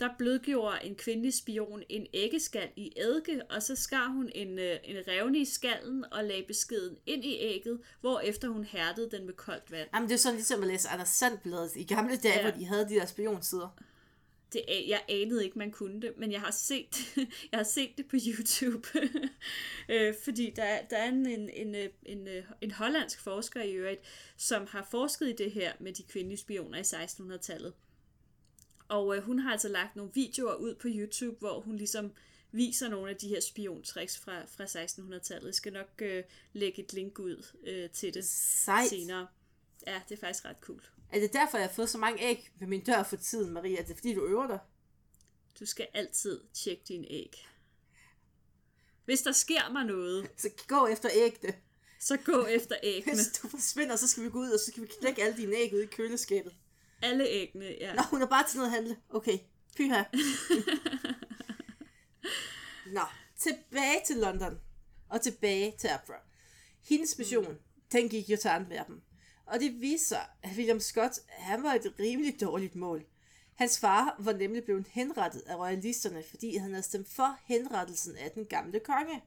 der 0.00 0.08
blødgjorde 0.18 0.78
en 0.84 0.94
kvindelig 0.94 1.34
spion 1.34 1.82
en 1.88 2.06
æggeskal 2.12 2.68
i 2.76 2.92
eddike, 2.96 3.42
og 3.50 3.62
så 3.62 3.76
skar 3.76 4.08
hun 4.08 4.30
en, 4.34 4.58
øh, 4.58 4.78
en 4.84 4.96
revne 5.08 5.38
i 5.38 5.44
skallen 5.44 6.04
og 6.12 6.24
lagde 6.24 6.44
beskeden 6.48 6.96
ind 7.06 7.24
i 7.24 7.38
ægget, 7.40 7.80
hvorefter 8.00 8.48
hun 8.48 8.64
hærdede 8.64 9.10
den 9.10 9.26
med 9.26 9.34
koldt 9.34 9.70
vand. 9.70 9.88
Jamen, 9.94 10.08
det 10.08 10.14
er 10.14 10.18
sådan 10.18 10.36
ligesom 10.36 10.62
at 10.62 10.68
læse 10.68 10.88
Anders 10.88 11.08
Sandbladet 11.08 11.76
i 11.76 11.84
gamle 11.84 12.16
dage, 12.16 12.34
ja. 12.34 12.42
hvor 12.42 12.58
de 12.60 12.64
havde 12.64 12.88
de 12.88 12.94
der 12.94 13.06
spionsider. 13.06 13.76
Det, 14.52 14.64
jeg 14.88 15.04
anede 15.08 15.44
ikke, 15.44 15.58
man 15.58 15.70
kunne 15.70 16.00
det, 16.02 16.12
men 16.18 16.32
jeg 16.32 16.40
har 16.40 16.50
set, 16.50 16.96
jeg 17.52 17.58
har 17.58 17.62
set 17.64 17.90
det 17.98 18.08
på 18.08 18.16
YouTube. 18.26 18.88
øh, 19.88 20.14
fordi 20.24 20.52
der, 20.56 20.62
er- 20.64 20.86
der 20.86 20.96
er 20.96 21.08
en, 21.08 21.26
en, 21.26 21.50
en, 21.50 21.74
øh, 21.74 21.88
en, 22.06 22.28
øh, 22.28 22.44
en 22.60 22.70
hollandsk 22.70 23.20
forsker 23.20 23.62
i 23.62 23.72
øvrigt, 23.72 24.00
som 24.36 24.66
har 24.70 24.88
forsket 24.90 25.28
i 25.28 25.32
det 25.32 25.50
her 25.50 25.72
med 25.80 25.92
de 25.92 26.02
kvindelige 26.02 26.38
spioner 26.38 26.78
i 26.78 26.80
1600-tallet. 26.82 27.72
Og 28.88 29.16
øh, 29.16 29.22
hun 29.22 29.38
har 29.38 29.52
altså 29.52 29.68
lagt 29.68 29.96
nogle 29.96 30.12
videoer 30.14 30.54
ud 30.54 30.74
på 30.74 30.88
YouTube, 30.90 31.36
hvor 31.38 31.60
hun 31.60 31.76
ligesom 31.76 32.12
viser 32.52 32.88
nogle 32.88 33.10
af 33.10 33.16
de 33.16 33.28
her 33.28 33.40
spiontricks 33.40 34.18
fra, 34.18 34.44
fra 34.44 34.64
1600-tallet. 34.64 35.46
Jeg 35.46 35.54
skal 35.54 35.72
nok 35.72 35.88
øh, 36.02 36.24
lægge 36.52 36.82
et 36.82 36.92
link 36.92 37.18
ud 37.18 37.46
øh, 37.66 37.90
til 37.90 38.14
det 38.14 38.24
Sejt. 38.24 38.88
senere. 38.88 39.26
Ja, 39.86 40.00
det 40.08 40.14
er 40.16 40.20
faktisk 40.20 40.44
ret 40.44 40.56
cool. 40.60 40.82
Er 41.12 41.20
det 41.20 41.32
derfor, 41.32 41.58
jeg 41.58 41.66
har 41.66 41.74
fået 41.74 41.90
så 41.90 41.98
mange 41.98 42.22
æg 42.22 42.50
ved 42.58 42.66
min 42.68 42.84
dør 42.84 43.02
for 43.02 43.16
tiden, 43.16 43.52
Maria? 43.52 43.78
Er 43.80 43.84
det 43.84 43.96
fordi, 43.96 44.14
du 44.14 44.26
øver 44.26 44.46
dig? 44.46 44.58
Du 45.60 45.66
skal 45.66 45.86
altid 45.94 46.40
tjekke 46.54 46.82
dine 46.88 47.06
æg. 47.10 47.46
Hvis 49.04 49.22
der 49.22 49.32
sker 49.32 49.72
mig 49.72 49.84
noget, 49.84 50.30
Så 50.36 50.48
gå 50.68 50.86
efter 50.86 51.08
æggene. 51.12 51.54
så 52.00 52.16
gå 52.16 52.44
efter 52.46 52.76
æggene. 52.82 53.14
Hvis 53.14 53.26
du 53.42 53.48
forsvinder, 53.48 53.96
så 53.96 54.08
skal 54.08 54.24
vi 54.24 54.30
gå 54.30 54.38
ud, 54.38 54.50
og 54.50 54.60
så 54.60 54.66
skal 54.66 54.82
vi 54.82 54.88
knække 55.00 55.22
alle 55.22 55.36
dine 55.36 55.56
æg 55.56 55.74
ud 55.74 55.80
i 55.80 55.86
køleskabet. 55.86 56.54
Alle 57.02 57.28
æggene, 57.28 57.66
ja. 57.66 57.94
Nå, 57.94 58.02
hun 58.02 58.22
er 58.22 58.26
bare 58.26 58.48
til 58.48 58.58
noget 58.58 58.70
at 58.70 58.74
handle. 58.74 58.96
Okay, 59.10 59.38
pyha. 59.76 60.02
Nå, 62.96 63.02
tilbage 63.38 64.02
til 64.06 64.16
London. 64.16 64.60
Og 65.08 65.20
tilbage 65.20 65.74
til 65.78 65.88
Afra. 65.88 66.14
Hendes 66.88 67.18
mission, 67.18 67.48
mm. 67.52 67.58
den 67.92 68.08
gik 68.08 68.30
jo 68.30 68.36
til 68.36 68.48
Antwerpen. 68.48 69.02
Og 69.46 69.60
det 69.60 69.80
viser 69.80 70.06
sig, 70.06 70.26
at 70.42 70.50
William 70.56 70.80
Scott, 70.80 71.18
han 71.28 71.62
var 71.62 71.74
et 71.74 71.94
rimeligt 72.00 72.40
dårligt 72.40 72.74
mål. 72.74 73.04
Hans 73.54 73.80
far 73.80 74.16
var 74.18 74.32
nemlig 74.32 74.64
blevet 74.64 74.86
henrettet 74.88 75.42
af 75.46 75.56
royalisterne, 75.56 76.22
fordi 76.30 76.56
han 76.56 76.70
havde 76.70 76.82
stemt 76.82 77.08
for 77.08 77.38
henrettelsen 77.44 78.16
af 78.16 78.30
den 78.30 78.44
gamle 78.44 78.80
konge. 78.80 79.22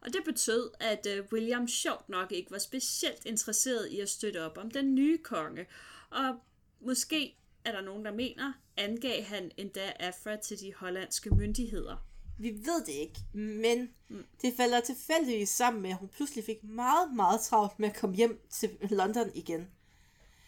Og 0.00 0.12
det 0.12 0.24
betød, 0.24 0.70
at 0.80 1.06
øh, 1.06 1.24
William 1.32 1.68
sjovt 1.68 2.08
nok 2.08 2.32
ikke 2.32 2.50
var 2.50 2.58
specielt 2.58 3.24
interesseret 3.24 3.88
i 3.88 4.00
at 4.00 4.08
støtte 4.08 4.42
op 4.44 4.58
om 4.58 4.70
den 4.70 4.94
nye 4.94 5.18
konge. 5.18 5.66
Og 6.10 6.40
måske 6.80 7.36
er 7.64 7.72
der 7.72 7.80
nogen, 7.80 8.04
der 8.04 8.12
mener, 8.12 8.52
angav 8.76 9.22
han 9.22 9.50
endda 9.56 9.92
Afra 10.00 10.36
til 10.36 10.60
de 10.60 10.74
hollandske 10.74 11.30
myndigheder. 11.30 12.06
Vi 12.38 12.50
ved 12.50 12.84
det 12.86 12.92
ikke, 12.92 13.20
men 13.32 13.88
mm. 14.08 14.24
det 14.42 14.54
falder 14.56 14.80
tilfældigvis 14.80 15.48
sammen 15.48 15.82
med, 15.82 15.90
at 15.90 15.96
hun 15.96 16.08
pludselig 16.08 16.44
fik 16.44 16.64
meget, 16.64 17.14
meget 17.14 17.40
travlt 17.40 17.78
med 17.78 17.88
at 17.88 17.96
komme 17.96 18.16
hjem 18.16 18.46
til 18.50 18.70
London 18.90 19.30
igen. 19.34 19.68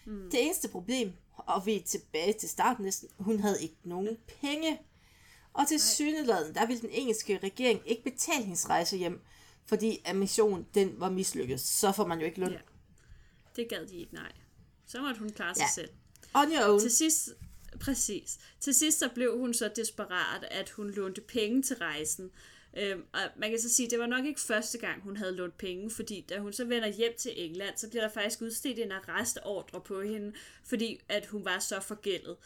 Mm. 0.05 0.31
Det 0.31 0.45
eneste 0.45 0.69
problem, 0.69 1.13
og 1.37 1.67
vi 1.67 1.77
er 1.77 1.83
tilbage 1.83 2.33
til 2.33 2.49
starten 2.49 2.85
næsten, 2.85 3.09
hun 3.19 3.41
havde 3.41 3.63
ikke 3.63 3.77
nogen 3.85 4.17
penge. 4.41 4.81
Og 5.53 5.69
til 5.69 5.81
synligheden, 5.81 6.55
der 6.55 6.67
ville 6.67 6.81
den 6.81 6.91
engelske 6.93 7.39
regering 7.43 7.81
ikke 7.87 8.05
betale 8.05 8.43
hendes 8.45 8.69
rejse 8.69 8.97
hjem, 8.97 9.21
fordi 9.67 10.05
missionen 10.15 10.67
den 10.75 11.01
var 11.01 11.11
mislykket. 11.11 11.61
Så 11.61 11.93
får 11.93 12.07
man 12.07 12.19
jo 12.19 12.25
ikke 12.27 12.41
løn. 12.41 12.53
Ja. 12.53 12.59
Det 13.57 13.69
gad 13.69 13.87
de 13.87 13.97
ikke, 13.97 14.15
nej. 14.15 14.33
Så 14.87 15.01
måtte 15.01 15.21
hun 15.21 15.31
klare 15.31 15.55
sig 15.55 15.63
Ja. 15.63 15.69
selv. 15.75 15.91
On 16.35 16.47
your 16.53 16.65
own. 16.71 16.81
Til 16.81 16.91
sidst, 16.91 17.29
præcis. 17.81 18.39
Til 18.61 18.75
sidst 18.75 18.99
så 18.99 19.09
blev 19.15 19.39
hun 19.39 19.55
så 19.55 19.71
desperat, 19.77 20.45
at 20.51 20.71
hun 20.71 20.91
lånte 20.91 21.21
penge 21.21 21.63
til 21.63 21.77
rejsen. 21.77 22.31
Øhm, 22.77 23.05
og 23.13 23.21
man 23.37 23.51
kan 23.51 23.61
så 23.61 23.75
sige, 23.75 23.87
at 23.87 23.91
det 23.91 23.99
var 23.99 24.07
nok 24.07 24.25
ikke 24.25 24.41
første 24.41 24.79
gang, 24.79 25.03
hun 25.03 25.17
havde 25.17 25.37
lånt 25.37 25.59
penge, 25.59 25.91
fordi 25.91 26.25
da 26.29 26.39
hun 26.39 26.53
så 26.53 26.65
vender 26.65 26.89
hjem 26.89 27.13
til 27.19 27.33
England, 27.37 27.77
så 27.77 27.89
bliver 27.89 28.03
der 28.03 28.13
faktisk 28.13 28.43
udstedt 28.43 28.79
en 28.79 28.93
arrestordre 28.93 29.81
på 29.81 30.01
hende, 30.01 30.33
fordi 30.65 31.01
at 31.09 31.27
hun 31.27 31.45
var 31.45 31.59
så 31.59 31.81
forgældet. 31.81 32.37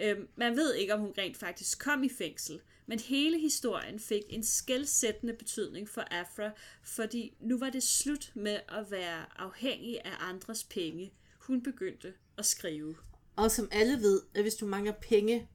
Øhm, 0.00 0.28
man 0.36 0.56
ved 0.56 0.74
ikke, 0.74 0.94
om 0.94 1.00
hun 1.00 1.14
rent 1.18 1.36
faktisk 1.36 1.78
kom 1.78 2.04
i 2.04 2.08
fængsel, 2.08 2.60
men 2.86 3.00
hele 3.00 3.40
historien 3.40 4.00
fik 4.00 4.22
en 4.28 4.44
skældsættende 4.44 5.32
betydning 5.32 5.88
for 5.88 6.00
Afra, 6.00 6.50
fordi 6.82 7.36
nu 7.40 7.58
var 7.58 7.70
det 7.70 7.82
slut 7.82 8.32
med 8.34 8.60
at 8.68 8.90
være 8.90 9.24
afhængig 9.36 10.00
af 10.04 10.12
andres 10.20 10.64
penge. 10.64 11.12
Hun 11.38 11.62
begyndte 11.62 12.14
at 12.38 12.46
skrive. 12.46 12.96
Og 13.36 13.50
som 13.50 13.68
alle 13.72 14.00
ved, 14.00 14.22
at 14.34 14.42
hvis 14.42 14.54
du 14.54 14.66
mangler 14.66 14.92
penge, 14.92 15.48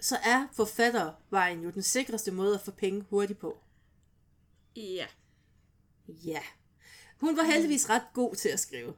så 0.00 0.16
er 0.24 0.46
forfattervejen 0.52 1.60
jo 1.60 1.70
den 1.70 1.82
sikreste 1.82 2.32
måde 2.32 2.54
at 2.54 2.60
få 2.60 2.70
penge 2.70 3.04
hurtigt 3.10 3.38
på. 3.38 3.58
Ja, 4.76 5.06
Ja. 6.08 6.42
Hun 7.20 7.36
var 7.36 7.42
heldigvis 7.42 7.88
ret 7.88 8.02
god 8.14 8.34
til 8.34 8.48
at 8.48 8.60
skrive. 8.60 8.94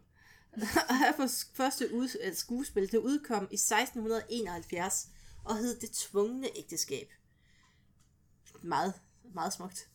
Og 0.89 0.99
Herfors 0.99 1.51
første 1.55 1.95
ud, 1.95 2.09
øh, 2.25 2.35
skuespil, 2.35 2.93
det 2.93 2.99
udkom 2.99 3.49
i 3.51 3.55
1671 3.55 5.09
og 5.45 5.57
hed 5.57 5.81
Det 5.81 5.91
tvungne 5.91 6.49
ægteskab. 6.57 7.13
Meget, 8.63 8.95
meget 9.35 9.53
smukt. 9.53 9.89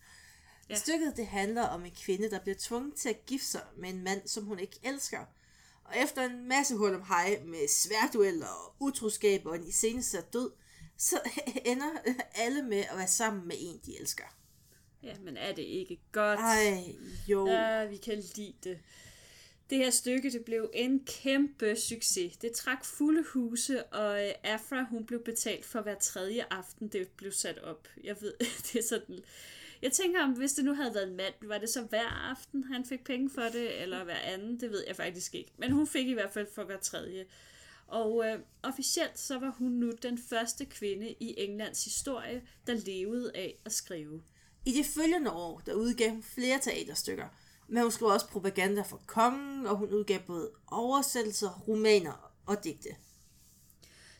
Ja. 0.69 0.75
Stykket 0.75 1.17
det 1.17 1.27
handler 1.27 1.63
om 1.63 1.85
en 1.85 1.91
kvinde, 1.91 2.29
der 2.29 2.39
bliver 2.39 2.55
tvunget 2.59 2.95
til 2.95 3.09
at 3.09 3.25
gifte 3.25 3.47
sig 3.47 3.61
med 3.77 3.89
en 3.89 4.03
mand, 4.03 4.27
som 4.27 4.45
hun 4.45 4.59
ikke 4.59 4.79
elsker. 4.83 5.25
Og 5.93 5.99
efter 6.03 6.21
en 6.25 6.47
masse 6.47 6.75
hul 6.75 6.95
om 6.95 7.03
hej 7.07 7.39
med 7.45 7.67
sværdueller 7.67 8.47
og 8.47 8.75
utroskab 8.79 9.45
og 9.45 9.55
en 9.55 9.67
iscenesat 9.67 10.33
død, 10.33 10.51
så 10.97 11.19
ender 11.65 11.89
alle 12.35 12.63
med 12.63 12.79
at 12.79 12.97
være 12.97 13.07
sammen 13.07 13.47
med 13.47 13.55
en, 13.59 13.79
de 13.85 13.99
elsker. 13.99 14.23
ja, 15.03 15.15
men 15.19 15.37
er 15.37 15.53
det 15.53 15.63
ikke 15.63 15.99
godt? 16.11 16.39
Ej, 16.39 16.95
jo. 17.27 17.47
Ja, 17.47 17.85
vi 17.85 17.97
kan 17.97 18.23
lide 18.35 18.53
det. 18.63 18.79
Det 19.69 19.77
her 19.77 19.89
stykke, 19.89 20.31
det 20.31 20.45
blev 20.45 20.71
en 20.73 21.05
kæmpe 21.05 21.75
succes. 21.75 22.37
Det 22.37 22.51
trak 22.51 22.85
fulde 22.85 23.23
huse, 23.23 23.83
og 23.83 24.27
øh, 24.27 24.33
Afra, 24.43 24.85
hun 24.89 25.05
blev 25.05 25.23
betalt 25.23 25.65
for 25.65 25.81
hver 25.81 25.95
tredje 25.95 26.45
aften, 26.51 26.87
det 26.87 27.07
blev 27.07 27.31
sat 27.31 27.59
op. 27.59 27.87
Jeg 28.03 28.15
ved, 28.21 28.33
det 28.73 28.75
er 28.75 28.83
sådan... 28.89 29.19
Jeg 29.83 29.91
tænker, 29.91 30.23
om 30.23 30.31
hvis 30.31 30.53
det 30.53 30.65
nu 30.65 30.73
havde 30.73 30.93
været 30.93 31.07
en 31.07 31.15
mand, 31.15 31.33
var 31.41 31.57
det 31.57 31.69
så 31.69 31.81
hver 31.81 32.29
aften, 32.29 32.63
han 32.63 32.85
fik 32.85 33.03
penge 33.03 33.29
for 33.29 33.41
det, 33.41 33.81
eller 33.81 34.03
hver 34.03 34.19
anden, 34.19 34.59
det 34.59 34.71
ved 34.71 34.83
jeg 34.87 34.95
faktisk 34.95 35.35
ikke. 35.35 35.51
Men 35.57 35.71
hun 35.71 35.87
fik 35.87 36.07
i 36.07 36.13
hvert 36.13 36.31
fald 36.31 36.47
for 36.55 36.63
hver 36.63 36.77
tredje. 36.77 37.25
Og 37.87 38.25
øh, 38.27 38.39
officielt 38.63 39.19
så 39.19 39.39
var 39.39 39.49
hun 39.49 39.71
nu 39.71 39.91
den 40.01 40.17
første 40.17 40.65
kvinde 40.65 41.15
i 41.19 41.35
Englands 41.37 41.83
historie, 41.83 42.41
der 42.67 42.73
levede 42.73 43.31
af 43.35 43.59
at 43.65 43.73
skrive. 43.73 44.21
I 44.65 44.71
de 44.71 44.83
følgende 44.83 45.31
år, 45.31 45.61
der 45.65 45.73
udgav 45.73 46.09
hun 46.09 46.23
flere 46.23 46.59
teaterstykker, 46.61 47.27
men 47.67 47.81
hun 47.81 47.91
skrev 47.91 48.09
også 48.09 48.27
propaganda 48.27 48.81
for 48.81 49.01
kongen, 49.07 49.65
og 49.65 49.77
hun 49.77 49.89
udgav 49.89 50.19
både 50.27 50.51
oversættelser, 50.67 51.63
romaner 51.67 52.33
og 52.45 52.63
digte. 52.63 52.89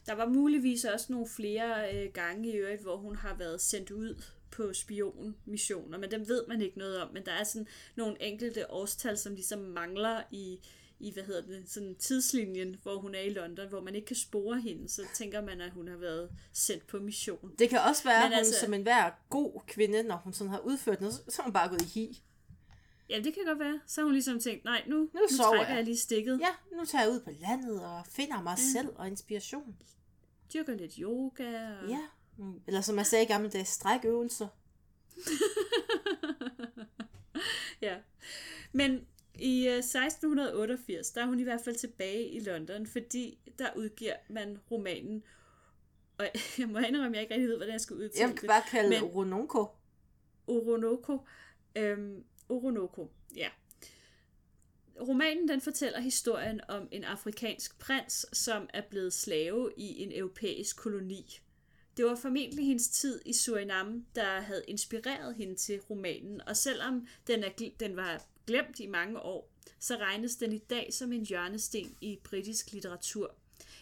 Der 0.06 0.14
var 0.14 0.26
muligvis 0.26 0.86
også 0.86 1.06
nogle 1.10 1.28
flere 1.28 1.96
øh, 1.96 2.14
gange 2.14 2.50
i 2.50 2.56
øvrigt, 2.56 2.82
hvor 2.82 2.98
hun 2.98 3.16
har 3.16 3.36
været 3.36 3.62
sendt 3.62 3.92
ud 3.92 4.24
på 4.56 4.74
spionmissioner, 4.74 5.98
men 5.98 6.12
dem 6.12 6.28
ved 6.28 6.48
man 6.48 6.62
ikke 6.62 6.78
noget 6.78 7.02
om. 7.02 7.14
Men 7.14 7.26
der 7.26 7.32
er 7.32 7.44
sådan 7.44 7.68
nogle 7.96 8.22
enkelte 8.24 8.72
årstal, 8.72 9.18
som 9.18 9.34
ligesom 9.34 9.60
mangler 9.60 10.22
i, 10.32 10.60
i 11.00 11.12
hvad 11.14 11.24
hedder 11.24 11.42
det, 11.42 11.64
sådan 11.70 11.96
tidslinjen, 11.96 12.76
hvor 12.84 12.98
hun 12.98 13.16
er 13.16 13.20
i 13.20 13.30
London, 13.30 13.68
hvor 13.70 13.82
man 13.82 13.96
ikke 13.96 14.06
kan 14.06 14.16
spore 14.16 14.62
hende. 14.62 14.90
Så 14.90 15.02
tænker 15.14 15.42
man, 15.42 15.62
at 15.62 15.72
hun 15.72 15.88
har 15.88 15.98
været 15.98 16.30
sendt 16.54 16.88
på 16.88 16.98
mission. 17.00 17.52
Det 17.60 17.70
kan 17.70 17.80
også 17.80 18.04
være, 18.04 18.18
at 18.18 18.24
Men 18.24 18.30
hun 18.32 18.38
altså- 18.38 18.60
som 18.60 18.74
en 18.74 18.82
hver 18.82 19.10
god 19.30 19.62
kvinde, 19.68 20.04
når 20.04 20.16
hun 20.16 20.34
sådan 20.34 20.52
har 20.52 20.60
udført 20.60 21.02
noget, 21.02 21.14
så- 21.16 21.42
er 21.42 21.44
hun 21.44 21.54
bare 21.54 21.70
gået 21.70 21.82
i 21.82 21.86
hi. 21.86 22.24
Ja, 23.10 23.18
det 23.24 23.34
kan 23.34 23.44
godt 23.46 23.60
være. 23.60 23.80
Så 23.88 24.02
har 24.02 24.06
hun 24.06 24.14
ligesom 24.14 24.40
tænkt, 24.40 24.66
nej, 24.66 24.84
nu, 24.88 24.96
nu, 24.98 25.08
nu 25.14 25.38
trækker 25.38 25.68
jeg. 25.68 25.76
jeg 25.76 25.84
lige 25.84 25.98
stikket. 25.98 26.40
Ja, 26.40 26.78
nu 26.78 26.86
tager 26.86 27.04
jeg 27.04 27.12
ud 27.14 27.20
på 27.20 27.30
landet 27.42 27.82
og 27.84 28.02
finder 28.10 28.42
mig 28.42 28.58
selv 28.74 28.90
og 28.96 29.08
inspiration. 29.08 29.76
Dyrker 30.54 30.74
lidt 30.76 30.94
yoga. 30.96 31.48
Og... 31.82 31.90
Ja, 31.90 31.98
mm, 31.98 32.04
eller 32.68 32.82
som 32.82 32.98
jeg 32.98 33.06
sagde 33.06 33.26
i 33.26 33.28
gamle 33.28 33.50
dage, 33.50 33.66
strækøvelser. 33.66 34.48
Ja. 37.84 37.98
Men 38.72 39.08
i 39.40 39.68
øh, 39.68 39.78
1688, 39.78 41.10
der 41.12 41.22
er 41.22 41.26
hun 41.26 41.40
i 41.40 41.44
hvert 41.44 41.62
fald 41.64 41.76
tilbage 41.76 42.30
i 42.30 42.40
London, 42.40 42.88
fordi 42.88 43.40
der 43.60 43.68
udgiver 43.76 44.16
man 44.30 44.60
romanen. 44.72 45.24
Og 46.18 46.26
jeg 46.60 46.70
må 46.70 46.80
indrømme, 46.80 47.08
at 47.08 47.14
jeg 47.14 47.22
ikke 47.22 47.34
rigtig 47.34 47.50
ved, 47.50 47.58
hvordan 47.58 47.74
jeg 47.74 47.82
skal 47.82 47.96
udtale 47.96 48.28
Jeg 48.28 48.38
kan 48.38 48.48
bare 48.48 48.64
kalde 48.72 48.90
Men-. 48.90 49.04
Rononko. 49.04 49.68
Oronoko. 50.48 51.20
Øhm, 51.76 52.24
Oronoko, 52.50 53.12
ja. 53.36 53.50
Romanen 55.02 55.48
den 55.48 55.62
fortæller 55.62 56.00
historien 56.00 56.62
om 56.68 56.88
en 56.92 57.04
afrikansk 57.04 57.80
prins, 57.80 58.26
som 58.34 58.70
er 58.74 58.82
blevet 58.90 59.14
slave 59.14 59.72
i 59.78 60.02
en 60.02 60.12
europæisk 60.12 60.78
koloni. 60.78 61.40
Det 61.98 62.06
var 62.06 62.16
formentlig 62.16 62.66
hendes 62.66 62.90
tid 62.90 63.22
i 63.26 63.34
Suriname, 63.34 64.06
der 64.16 64.42
havde 64.42 64.64
inspireret 64.68 65.36
hende 65.36 65.56
til 65.56 65.82
romanen, 65.90 66.42
og 66.48 66.58
selvom 66.58 67.08
den, 67.28 67.44
er, 67.44 67.50
den 67.80 67.96
var 67.96 68.24
glemt 68.48 68.80
i 68.80 68.88
mange 68.88 69.20
år, 69.20 69.50
så 69.80 69.96
regnes 69.96 70.36
den 70.36 70.54
i 70.54 70.58
dag 70.58 70.94
som 70.94 71.14
en 71.14 71.26
hjørnesten 71.26 71.98
i 72.02 72.20
britisk 72.24 72.72
litteratur. 72.72 73.36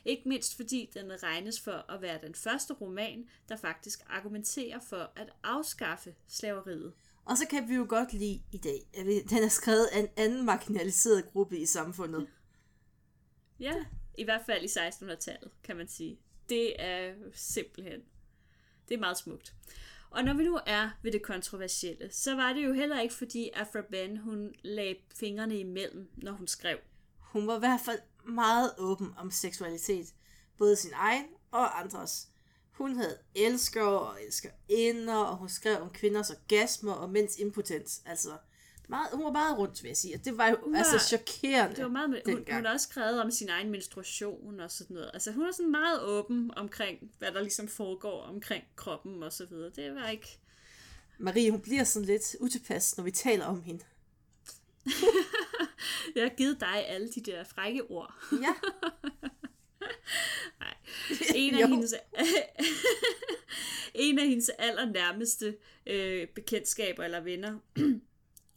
Ikke 0.06 0.30
mindst 0.30 0.56
fordi 0.56 0.90
den 0.94 1.24
regnes 1.24 1.60
for 1.60 1.92
at 1.92 2.02
være 2.02 2.20
den 2.24 2.36
første 2.36 2.74
roman, 2.74 3.30
der 3.50 3.56
faktisk 3.56 4.04
argumenterer 4.08 4.80
for 4.80 5.12
at 5.16 5.30
afskaffe 5.44 6.16
slaveriet. 6.28 6.94
Og 7.26 7.38
så 7.38 7.48
kan 7.48 7.70
vi 7.70 7.76
jo 7.76 7.86
godt 7.90 8.14
lide 8.14 8.42
i 8.52 8.58
dag, 8.58 8.88
at 8.94 9.06
den 9.30 9.44
er 9.44 9.50
skrevet 9.50 9.86
af 9.86 10.00
en 10.00 10.08
anden 10.18 10.46
marginaliseret 10.46 11.26
gruppe 11.34 11.60
i 11.60 11.66
samfundet. 11.66 12.28
Ja, 13.60 13.86
i 14.18 14.24
hvert 14.24 14.42
fald 14.46 14.64
i 14.64 14.68
1600-tallet, 14.68 15.52
kan 15.64 15.78
man 15.78 15.88
sige. 15.88 16.20
Det 16.50 16.82
er 16.82 17.14
simpelthen, 17.34 18.02
det 18.90 18.96
er 18.96 19.00
meget 19.00 19.18
smukt. 19.18 19.54
Og 20.10 20.24
når 20.24 20.34
vi 20.34 20.44
nu 20.44 20.60
er 20.66 20.90
ved 21.04 21.12
det 21.12 21.22
kontroversielle, 21.22 22.12
så 22.12 22.36
var 22.36 22.54
det 22.54 22.66
jo 22.66 22.74
heller 22.74 23.02
ikke 23.02 23.14
fordi 23.14 23.50
Afra 23.54 23.82
Ben, 23.92 24.18
hun 24.18 24.54
lagde 24.64 24.96
fingrene 25.16 25.60
imellem, 25.60 26.10
når 26.18 26.32
hun 26.32 26.48
skrev. 26.48 26.78
Hun 27.20 27.48
var 27.48 27.56
i 27.56 27.60
hvert 27.60 27.82
fald 27.86 28.00
meget 28.26 28.72
åben 28.78 29.14
om 29.18 29.32
seksualitet. 29.32 30.14
både 30.58 30.76
sin 30.76 30.92
egen 30.94 31.26
og 31.52 31.80
andres. 31.80 32.28
Hun 32.72 32.96
havde 32.96 33.18
elsker 33.36 33.84
og 33.84 34.24
elsker 34.24 34.50
inder, 34.70 35.18
og 35.18 35.38
hun 35.38 35.50
skrev 35.50 35.82
om 35.82 35.90
kvinders 35.90 36.30
orgasmer 36.30 36.94
og 36.94 37.10
mænds 37.10 37.40
impotens. 37.40 38.02
Altså, 38.06 38.38
meget, 38.92 39.08
hun 39.14 39.26
var 39.26 39.32
meget 39.32 39.58
rundt, 39.58 39.84
vil 39.84 39.90
jeg 39.90 39.98
sige. 39.98 40.18
Det 40.26 40.38
var 40.38 40.48
jo 40.50 40.58
var- 40.66 40.78
altså 40.78 41.00
chokerende. 41.08 41.76
Det 41.76 41.84
var 41.84 41.90
meget 41.90 42.10
med, 42.10 42.22
hun, 42.26 42.46
hun 42.52 42.66
har 42.66 42.74
også 42.74 42.88
skrevet 42.90 43.22
om 43.22 43.32
sin 43.32 43.50
egen 43.50 43.70
menstruation 43.70 44.60
og 44.60 44.72
sådan 44.72 44.94
noget. 44.94 45.12
Altså 45.14 45.32
hun 45.32 45.46
er 45.48 45.52
sådan 45.52 45.72
meget 45.72 46.02
åben 46.02 46.52
omkring, 46.58 47.12
hvad 47.20 47.32
der 47.32 47.42
ligesom 47.42 47.68
foregår 47.68 48.22
omkring 48.22 48.64
kroppen 48.76 49.24
og 49.24 49.34
så 49.34 49.46
videre. 49.46 49.70
Det 49.76 49.96
var 49.96 50.10
ikke... 50.10 50.40
Marie, 51.20 51.52
hun 51.52 51.62
bliver 51.62 51.84
sådan 51.84 52.06
lidt 52.06 52.36
utilpas, 52.40 52.98
når 52.98 53.04
vi 53.04 53.12
taler 53.12 53.46
om 53.46 53.62
hende. 53.62 53.84
Jeg 56.16 56.24
har 56.24 56.30
givet 56.38 56.60
dig 56.60 56.88
alle 56.88 57.10
de 57.10 57.22
der 57.22 57.44
frække 57.44 57.84
ord. 57.92 58.14
Ja, 58.32 58.38
Nej. 60.60 60.74
En 61.36 61.56
af, 61.56 61.68
hendes, 61.70 61.94
en 63.94 64.20
af 64.20 64.28
hendes 64.28 64.50
allernærmeste 64.50 65.58
øh, 65.86 66.28
bekendtskaber 66.28 67.04
eller 67.04 67.20
venner 67.22 67.60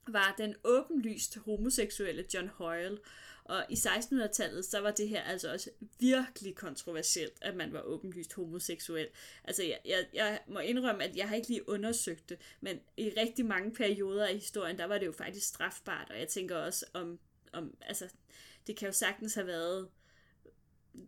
var 0.07 0.35
den 0.39 0.55
åbenlyst 0.65 1.39
homoseksuelle 1.39 2.25
John 2.35 2.49
Hoyle. 2.49 2.99
Og 3.45 3.65
i 3.69 3.75
1600-tallet, 3.75 4.65
så 4.65 4.81
var 4.81 4.91
det 4.91 5.09
her 5.09 5.23
altså 5.23 5.53
også 5.53 5.71
virkelig 5.99 6.55
kontroversielt, 6.55 7.39
at 7.43 7.57
man 7.57 7.73
var 7.73 7.81
åbenlyst 7.81 8.35
homoseksuel. 8.35 9.09
Altså, 9.45 9.63
jeg, 9.63 9.79
jeg, 9.85 10.07
jeg 10.15 10.41
må 10.47 10.59
indrømme, 10.59 11.05
at 11.05 11.17
jeg 11.17 11.29
har 11.29 11.37
ikke 11.37 11.49
lige 11.49 11.69
undersøgt 11.69 12.29
det, 12.29 12.39
men 12.61 12.81
i 12.97 13.11
rigtig 13.17 13.47
mange 13.47 13.75
perioder 13.75 14.27
af 14.27 14.35
historien, 14.35 14.79
der 14.79 14.85
var 14.85 14.99
det 14.99 15.07
jo 15.07 15.13
faktisk 15.13 15.47
strafbart, 15.47 16.11
og 16.11 16.19
jeg 16.19 16.29
tænker 16.29 16.57
også 16.57 16.87
om, 16.93 17.19
om 17.53 17.77
altså, 17.81 18.09
det 18.67 18.77
kan 18.77 18.87
jo 18.87 18.93
sagtens 18.93 19.35
have 19.35 19.47
været 19.47 19.89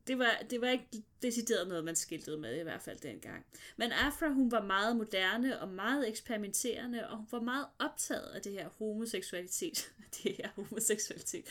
det 0.06 0.18
var, 0.18 0.38
det 0.50 0.60
var 0.60 0.68
ikke 0.68 0.86
decideret 1.22 1.68
noget, 1.68 1.84
man 1.84 1.96
skiltede 1.96 2.38
med, 2.38 2.60
i 2.60 2.62
hvert 2.62 2.82
fald 2.82 2.98
dengang. 2.98 3.46
Men 3.76 3.92
Afra, 3.92 4.28
hun 4.28 4.50
var 4.50 4.62
meget 4.62 4.96
moderne 4.96 5.60
og 5.60 5.68
meget 5.68 6.08
eksperimenterende, 6.08 7.08
og 7.08 7.16
hun 7.16 7.26
var 7.30 7.40
meget 7.40 7.66
optaget 7.78 8.28
af 8.34 8.42
det 8.42 8.52
her 8.52 8.68
homoseksualitet. 8.78 9.92
Det 10.22 10.36
her 10.36 10.48
homoseksualitet. 10.54 11.44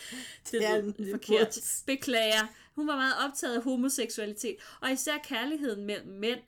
Det 0.51 0.65
er 0.65 0.69
er 0.69 0.79
en 0.79 1.11
forkert. 1.11 1.59
Beklager. 1.85 2.47
Hun 2.75 2.87
var 2.87 2.95
meget 2.95 3.13
optaget 3.27 3.55
af 3.55 3.63
homoseksualitet, 3.63 4.55
og 4.81 4.91
især 4.91 5.17
kærligheden 5.17 5.85
mellem 5.85 6.07
mænd. 6.07 6.39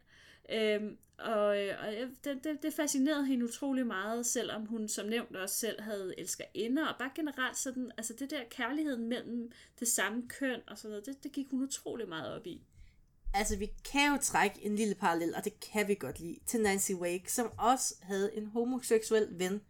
Øhm, 0.52 0.98
og 1.20 1.64
øh, 1.64 1.76
og 1.84 1.94
det, 2.24 2.44
det, 2.44 2.64
det 2.64 2.74
fascinerede 2.74 3.26
hende 3.26 3.46
utrolig 3.46 3.88
meget, 3.88 4.26
selvom 4.26 4.66
hun 4.66 4.88
som 4.88 5.06
nævnt 5.06 5.36
også 5.36 5.56
selv 5.56 5.82
havde 5.82 6.14
elskerinder, 6.18 6.88
og 6.88 6.96
bare 7.00 7.12
generelt 7.16 7.58
sådan, 7.58 7.92
altså 7.98 8.14
det 8.14 8.30
der 8.30 8.42
kærligheden 8.50 9.10
mellem 9.10 9.52
det 9.80 9.88
samme 9.88 10.24
køn 10.30 10.62
og 10.68 10.78
sådan 10.78 10.90
noget, 10.90 11.06
det, 11.06 11.24
det 11.24 11.32
gik 11.32 11.48
hun 11.52 11.64
utrolig 11.64 12.10
meget 12.10 12.34
op 12.36 12.48
i. 12.48 12.62
altså 13.34 13.58
vi 13.58 13.72
kan 13.92 14.12
jo 14.12 14.18
trække 14.22 14.66
en 14.66 14.76
lille 14.76 14.96
parallel, 14.96 15.36
og 15.36 15.44
det 15.44 15.60
kan 15.60 15.88
vi 15.88 15.96
godt 15.96 16.20
lide, 16.20 16.40
til 16.46 16.62
Nancy 16.62 16.92
Wake, 16.92 17.32
som 17.32 17.52
også 17.58 17.96
havde 18.02 18.36
en 18.36 18.46
homoseksuel 18.46 19.28
ven 19.40 19.62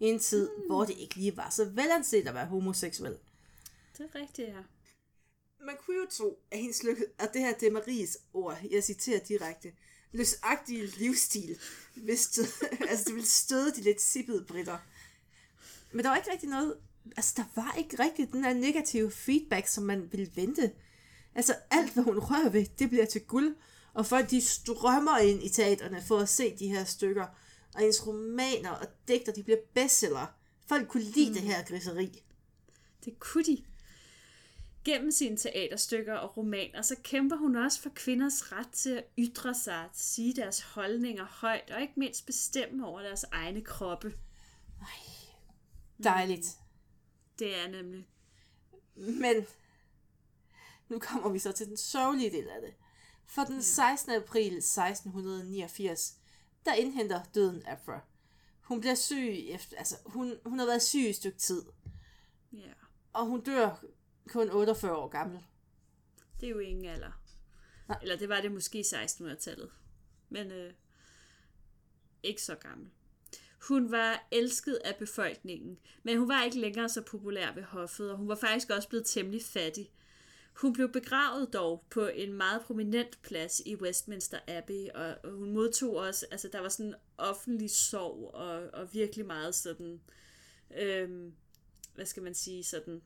i 0.00 0.04
en 0.04 0.18
tid, 0.18 0.50
mm. 0.56 0.66
hvor 0.66 0.84
det 0.84 0.94
ikke 0.98 1.16
lige 1.16 1.36
var 1.36 1.50
så 1.50 1.64
velanset 1.64 2.28
at 2.28 2.34
være 2.34 2.46
homoseksuel. 2.46 3.18
Det 3.98 4.10
er 4.14 4.20
rigtigt, 4.20 4.48
ja. 4.48 4.62
Man 5.60 5.76
kunne 5.86 5.96
jo 5.96 6.06
tro, 6.10 6.38
at 6.50 6.58
hendes 6.58 6.82
lykke, 6.84 7.06
og 7.18 7.26
det 7.32 7.40
her 7.40 7.54
det 7.54 7.68
er 7.68 7.72
Maries 7.72 8.18
ord, 8.32 8.58
jeg 8.70 8.84
citerer 8.84 9.20
direkte, 9.20 9.72
løsagtige 10.14 10.86
livsstil, 10.86 11.58
støde, 12.16 12.48
altså 12.90 13.04
det 13.04 13.14
ville 13.14 13.28
støde 13.28 13.72
de 13.72 13.80
lidt 13.80 14.02
sippede 14.02 14.44
britter. 14.48 14.78
Men 15.92 16.04
der 16.04 16.10
var 16.10 16.16
ikke 16.16 16.32
rigtig 16.32 16.48
noget, 16.48 16.76
altså 17.16 17.34
der 17.36 17.44
var 17.54 17.74
ikke 17.78 18.02
rigtig 18.02 18.32
den 18.32 18.44
her 18.44 18.54
negative 18.54 19.10
feedback, 19.10 19.66
som 19.66 19.84
man 19.84 20.08
ville 20.12 20.30
vente. 20.34 20.72
Altså 21.34 21.54
alt, 21.70 21.92
hvad 21.92 22.04
hun 22.04 22.18
rører 22.18 22.48
ved, 22.48 22.66
det 22.78 22.88
bliver 22.88 23.06
til 23.06 23.20
guld, 23.20 23.56
og 23.94 24.06
folk 24.06 24.30
de 24.30 24.40
strømmer 24.40 25.18
ind 25.18 25.42
i 25.42 25.48
teaterne 25.48 26.02
for 26.02 26.18
at 26.18 26.28
se 26.28 26.56
de 26.58 26.68
her 26.68 26.84
stykker, 26.84 27.26
og 27.74 27.80
hendes 27.80 28.06
romaner 28.06 28.70
og 28.70 28.86
digter, 29.08 29.32
de 29.32 29.42
bliver 29.42 29.58
bestseller. 29.74 30.26
Folk 30.68 30.88
kunne 30.88 31.02
lide 31.02 31.28
mm. 31.28 31.34
det 31.34 31.42
her 31.42 31.64
griseri. 31.64 32.22
Det 33.04 33.18
kunne 33.18 33.44
de. 33.44 33.64
Gennem 34.84 35.10
sine 35.10 35.36
teaterstykker 35.36 36.14
og 36.14 36.36
romaner, 36.36 36.82
så 36.82 36.96
kæmper 37.02 37.36
hun 37.36 37.56
også 37.56 37.80
for 37.80 37.90
kvinders 37.94 38.52
ret 38.52 38.70
til 38.70 38.90
at 38.90 39.04
ytre 39.18 39.54
sig, 39.54 39.84
at 39.84 39.90
sige 39.92 40.34
deres 40.34 40.60
holdninger 40.60 41.24
højt, 41.24 41.70
og 41.70 41.80
ikke 41.80 41.94
mindst 41.96 42.26
bestemme 42.26 42.86
over 42.86 43.02
deres 43.02 43.24
egne 43.32 43.62
kroppe. 43.62 44.14
Dejligt. 46.02 46.46
Det 47.38 47.56
er 47.56 47.68
nemlig. 47.68 48.08
Men 48.94 49.46
nu 50.88 50.98
kommer 50.98 51.28
vi 51.28 51.38
så 51.38 51.52
til 51.52 51.66
den 51.66 51.76
sørgelige 51.76 52.30
del 52.30 52.48
af 52.48 52.60
det. 52.60 52.74
For 53.26 53.44
den 53.44 53.62
16. 53.62 54.12
april 54.12 54.56
1689, 54.56 56.16
der 56.64 56.74
indhenter 56.74 57.22
døden 57.34 57.62
Afra. 57.66 58.00
Hun 58.60 58.80
bliver 58.80 58.94
syg 58.94 59.46
efter, 59.48 59.76
altså 59.76 59.96
hun, 60.06 60.34
hun 60.44 60.58
har 60.58 60.66
været 60.66 60.82
syg 60.82 61.00
i 61.00 61.08
et 61.08 61.16
stykke 61.16 61.38
tid, 61.38 61.62
Ja, 62.52 62.72
og 63.12 63.26
hun 63.26 63.40
dør 63.40 63.84
kun 64.28 64.50
48 64.50 64.96
år 64.96 65.08
gammel. 65.08 65.40
det 66.40 66.46
er 66.46 66.50
jo 66.50 66.58
ingen 66.58 66.84
alder. 66.84 67.20
Nej. 67.88 67.98
Eller 68.02 68.16
det 68.16 68.28
var 68.28 68.40
det 68.40 68.52
måske 68.52 68.78
i 68.78 68.82
1600-tallet. 68.82 69.70
Men 70.28 70.52
øh, 70.52 70.72
ikke 72.22 72.42
så 72.42 72.54
gammel. 72.54 72.90
Hun 73.68 73.90
var 73.90 74.26
elsket 74.30 74.74
af 74.84 74.96
befolkningen, 74.96 75.78
men 76.02 76.18
hun 76.18 76.28
var 76.28 76.44
ikke 76.44 76.60
længere 76.60 76.88
så 76.88 77.02
populær 77.02 77.54
ved 77.54 77.62
hoffet, 77.62 78.10
og 78.10 78.16
hun 78.16 78.28
var 78.28 78.34
faktisk 78.34 78.70
også 78.70 78.88
blevet 78.88 79.06
temmelig 79.06 79.42
fattig. 79.42 79.92
Hun 80.54 80.72
blev 80.72 80.92
begravet 80.92 81.52
dog 81.52 81.84
på 81.90 82.06
en 82.06 82.32
meget 82.32 82.62
prominent 82.62 83.22
plads 83.22 83.62
i 83.66 83.76
Westminster 83.76 84.38
Abbey, 84.48 84.88
og 84.94 85.30
hun 85.30 85.52
modtog 85.52 85.96
også, 85.96 86.26
altså 86.30 86.48
der 86.48 86.60
var 86.60 86.68
sådan 86.68 86.86
en 86.86 86.94
offentlig 87.18 87.70
sorg, 87.70 88.34
og, 88.34 88.70
og 88.72 88.94
virkelig 88.94 89.26
meget 89.26 89.54
sådan, 89.54 90.00
øhm, 90.76 91.34
hvad 91.94 92.06
skal 92.06 92.22
man 92.22 92.34
sige, 92.34 92.64
sådan, 92.64 93.02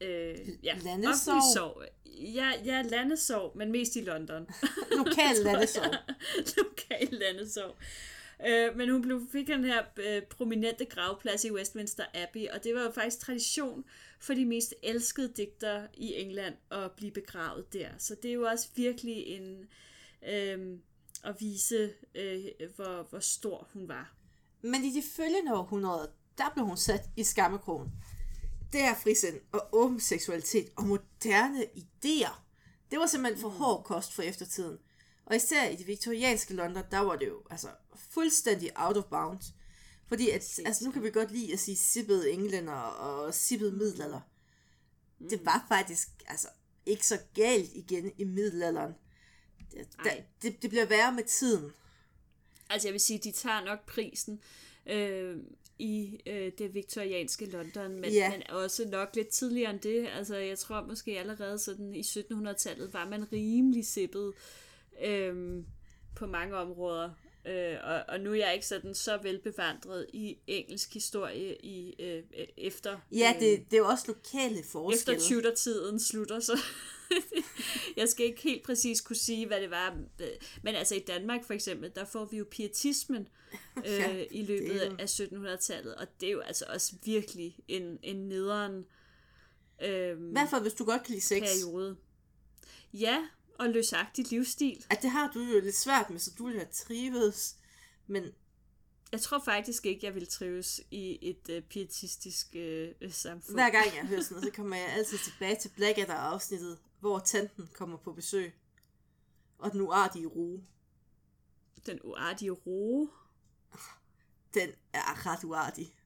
øh, 0.00 0.38
ja, 0.62 0.74
Landesorg? 0.84 1.42
sorg. 1.54 1.82
Ja, 2.06 2.52
ja, 2.64 2.82
landesorg, 2.82 3.56
men 3.56 3.72
mest 3.72 3.96
i 3.96 4.00
London. 4.00 4.46
Lokal 4.98 5.36
landesorg. 5.44 5.94
Lokal 6.56 7.08
landesorg. 7.10 7.74
Øh, 8.46 8.76
men 8.76 8.90
hun 8.90 9.02
blev, 9.02 9.28
fik 9.32 9.46
den 9.46 9.64
her 9.64 9.82
øh, 9.96 10.22
prominente 10.22 10.84
gravplads 10.84 11.44
i 11.44 11.50
Westminster 11.50 12.04
Abbey, 12.14 12.48
og 12.48 12.64
det 12.64 12.74
var 12.74 12.82
jo 12.82 12.90
faktisk 12.90 13.18
tradition 13.18 13.84
for 14.20 14.34
de 14.34 14.44
mest 14.44 14.74
elskede 14.82 15.32
digtere 15.36 15.88
i 15.94 16.14
England 16.14 16.54
at 16.70 16.92
blive 16.92 17.12
begravet 17.12 17.72
der. 17.72 17.88
Så 17.98 18.14
det 18.22 18.28
er 18.28 18.34
jo 18.34 18.42
også 18.42 18.68
virkelig 18.74 19.26
en 19.26 19.68
øh, 20.28 20.78
at 21.24 21.40
vise, 21.40 21.90
øh, 22.14 22.44
hvor, 22.76 23.06
hvor 23.10 23.18
stor 23.18 23.68
hun 23.72 23.88
var. 23.88 24.14
Men 24.62 24.84
i 24.84 24.90
de 24.90 25.02
følgende 25.16 25.54
århundreder, 25.54 26.06
der 26.38 26.44
blev 26.54 26.66
hun 26.66 26.76
sat 26.76 27.10
i 27.16 27.24
skammekrogen. 27.24 27.92
Det 28.72 28.80
er 28.80 28.94
frisind 28.94 29.40
og 29.52 29.68
åben 29.72 30.00
seksualitet 30.00 30.72
og 30.76 30.84
moderne 30.84 31.66
idéer. 31.76 32.40
Det 32.90 32.98
var 32.98 33.06
simpelthen 33.06 33.40
for 33.40 33.48
hård 33.48 33.84
kost 33.84 34.12
for 34.12 34.22
eftertiden. 34.22 34.78
Og 35.26 35.36
især 35.36 35.68
i 35.68 35.76
det 35.76 35.86
viktorianske 35.86 36.54
London, 36.54 36.84
der 36.90 36.98
var 36.98 37.16
det 37.16 37.26
jo 37.26 37.42
altså 37.50 37.68
fuldstændig 38.10 38.70
out 38.74 38.96
of 38.96 39.04
bounds. 39.04 39.46
Fordi 40.08 40.30
at, 40.30 40.60
altså, 40.66 40.84
nu 40.84 40.90
kan 40.90 41.02
vi 41.02 41.10
godt 41.10 41.30
lide 41.30 41.52
at 41.52 41.58
sige 41.58 41.76
sippede 41.76 42.30
englænder 42.30 42.72
og 42.74 43.34
sippede 43.34 43.72
middelalder. 43.72 44.20
Det 45.30 45.46
var 45.46 45.64
faktisk 45.68 46.08
altså, 46.26 46.48
ikke 46.86 47.06
så 47.06 47.18
galt 47.34 47.70
igen 47.74 48.12
i 48.18 48.24
middelalderen. 48.24 48.92
Det, 49.70 49.88
der, 50.04 50.10
det, 50.42 50.62
det 50.62 50.70
bliver 50.70 50.86
værre 50.86 51.12
med 51.12 51.24
tiden. 51.24 51.72
Altså 52.70 52.88
jeg 52.88 52.92
vil 52.92 53.00
sige, 53.00 53.18
de 53.18 53.32
tager 53.32 53.64
nok 53.64 53.86
prisen 53.86 54.40
øh, 54.86 55.36
i 55.82 56.20
øh, 56.26 56.52
det 56.58 56.74
viktorianske 56.74 57.46
London, 57.50 58.00
men, 58.00 58.12
Ja. 58.12 58.30
men 58.30 58.42
også 58.50 58.88
nok 58.88 59.16
lidt 59.16 59.28
tidligere 59.28 59.70
end 59.70 59.80
det. 59.80 60.08
Altså 60.16 60.36
jeg 60.36 60.58
tror 60.58 60.84
måske 60.86 61.18
allerede 61.18 61.58
sådan 61.58 61.94
i 61.94 62.00
1700-tallet 62.00 62.94
var 62.94 63.08
man 63.08 63.32
rimelig 63.32 63.86
sippet 63.86 64.32
øh, 65.04 65.62
på 66.16 66.26
mange 66.26 66.56
områder. 66.56 67.10
Øh, 67.46 67.76
og, 67.84 68.02
og 68.08 68.20
nu 68.20 68.30
er 68.30 68.34
jeg 68.34 68.54
ikke 68.54 68.66
sådan 68.66 68.94
så 68.94 69.18
velbevandret 69.22 70.06
i 70.12 70.36
engelsk 70.46 70.94
historie 70.94 71.56
i 71.64 71.94
øh, 71.98 72.22
efter 72.56 72.98
Ja, 73.12 73.32
øh, 73.36 73.40
det, 73.40 73.64
det 73.70 73.76
er 73.76 73.78
jo 73.80 73.86
også 73.88 74.04
lokale 74.08 74.58
efter 74.58 74.70
forskelle. 74.72 75.20
Tudor-tiden 75.20 76.00
slutter, 76.00 76.40
så 76.40 76.58
jeg 77.96 78.08
skal 78.08 78.26
ikke 78.26 78.42
helt 78.42 78.62
præcis 78.62 79.00
kunne 79.00 79.16
sige, 79.16 79.46
hvad 79.46 79.60
det 79.60 79.70
var. 79.70 79.96
Men 80.62 80.74
altså 80.74 80.94
i 80.94 80.98
Danmark 81.06 81.44
for 81.44 81.54
eksempel, 81.54 81.92
der 81.94 82.04
får 82.04 82.24
vi 82.24 82.36
jo 82.36 82.46
pietismen 82.50 83.28
øh, 83.86 83.92
Ja, 83.92 84.24
i 84.30 84.42
løbet 84.44 84.86
jo- 84.86 84.96
af 84.98 85.20
1700-tallet, 85.20 85.94
og 85.94 86.06
det 86.20 86.26
er 86.26 86.32
jo 86.32 86.40
altså 86.40 86.64
også 86.68 86.92
virkelig 87.04 87.58
en, 87.68 87.98
en 88.02 88.16
nederen 88.28 88.84
øh, 89.82 90.30
hvert 90.32 90.50
fald, 90.50 90.62
hvis 90.62 90.72
du 90.74 90.84
godt 90.84 91.02
kan 91.02 91.10
lide 91.14 91.24
sex. 91.24 91.40
periode. 91.42 91.96
Ja, 92.92 93.28
og 93.58 93.68
løsagtig 93.68 94.30
livsstil. 94.30 94.84
At 94.90 95.02
det 95.02 95.10
har 95.10 95.30
du 95.34 95.40
jo 95.40 95.60
lidt 95.60 95.76
svært 95.76 96.10
med, 96.10 96.18
så 96.18 96.30
du 96.38 96.44
ville 96.44 96.58
have 96.60 96.72
trives. 96.72 97.56
Men 98.06 98.24
Jeg 99.12 99.20
tror 99.20 99.42
faktisk 99.44 99.86
ikke, 99.86 100.06
jeg 100.06 100.14
vil 100.14 100.26
trives 100.28 100.80
i 100.90 101.18
et 101.30 101.48
øh, 101.50 101.62
pietistisk 101.62 102.46
øh, 102.56 102.88
samfund. 103.10 103.56
hver 103.56 103.70
gang 103.70 103.84
jeg 103.96 104.06
hører 104.06 104.20
sådan 104.22 104.34
noget, 104.34 104.44
så 104.54 104.56
kommer 104.56 104.76
jeg 104.76 104.86
altid 104.96 105.18
tilbage 105.18 105.56
til 105.60 105.68
Blackadder-afsnittet, 105.76 106.78
hvor 107.02 107.18
tanten 107.18 107.68
kommer 107.74 107.96
på 107.98 108.12
besøg. 108.12 108.52
Og 109.58 109.72
den 109.72 109.80
uartige 109.80 110.26
rue. 110.26 110.64
Den 111.86 111.98
uartige 112.04 112.50
roe. 112.50 113.08
Den 114.54 114.70
er 114.92 115.26
ret 115.26 115.44
uartig. 115.44 115.96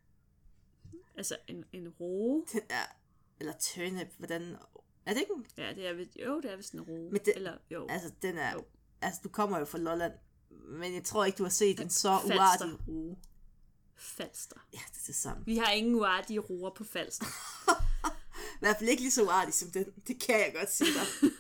Altså 1.17 1.37
en, 1.49 1.65
en 1.73 1.89
roe. 1.89 2.45
Den 2.53 2.61
er... 2.71 2.85
Eller 3.41 3.53
turnip, 3.61 4.09
hvordan... 4.19 4.57
Er 5.07 5.13
det 5.15 5.21
ikke 5.21 5.33
en... 5.37 5.47
Ja, 5.57 5.73
det 5.75 5.87
er 5.87 5.93
vist, 5.93 6.17
jo, 6.27 6.41
det 6.41 6.53
er 6.53 6.57
vist 6.57 6.73
en 6.73 6.81
roe. 6.81 7.11
Men 7.11 7.21
det- 7.25 7.37
Eller, 7.37 7.59
jo. 7.71 7.87
Altså, 7.91 8.13
den 8.23 8.39
er... 8.39 8.53
Jo. 8.53 8.65
Altså, 9.01 9.21
du 9.25 9.29
kommer 9.29 9.59
jo 9.59 9.65
fra 9.65 9.79
Lolland. 9.79 10.13
Men 10.51 10.95
jeg 10.95 11.05
tror 11.05 11.25
ikke, 11.25 11.39
du 11.39 11.43
har 11.43 11.51
set 11.51 11.81
en 11.81 11.91
så 11.91 12.19
Falster. 12.19 12.37
uartig 12.39 12.89
rue. 12.89 13.17
Falster. 13.97 14.57
Ja, 14.73 14.79
det 14.89 14.97
er 15.03 15.07
det 15.07 15.15
samme. 15.15 15.45
Vi 15.45 15.57
har 15.57 15.71
ingen 15.71 15.95
uartige 15.95 16.41
roer 16.41 16.71
på 16.71 16.85
Falster. 16.85 17.27
I 18.57 18.59
hvert 18.61 18.77
fald 18.79 18.91
ikke 18.91 19.03
lige 19.03 19.13
så 19.13 19.23
uartig 19.23 19.55
som 19.55 19.71
den. 19.71 19.85
Det 20.07 20.21
kan 20.21 20.35
jeg 20.35 20.53
godt 20.55 20.73
sige 20.73 20.91
dig. 20.93 21.31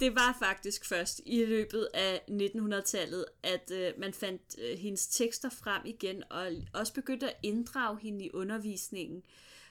Det 0.00 0.14
var 0.14 0.36
faktisk 0.38 0.84
først 0.84 1.20
i 1.26 1.44
løbet 1.44 1.88
af 1.94 2.20
1900-tallet, 2.30 3.24
at 3.42 3.70
øh, 3.70 3.92
man 3.98 4.14
fandt 4.14 4.42
øh, 4.58 4.78
hendes 4.78 5.06
tekster 5.06 5.48
frem 5.50 5.82
igen, 5.84 6.22
og 6.30 6.52
også 6.72 6.92
begyndte 6.92 7.30
at 7.30 7.36
inddrage 7.42 7.98
hende 8.00 8.24
i 8.24 8.30
undervisningen. 8.34 9.22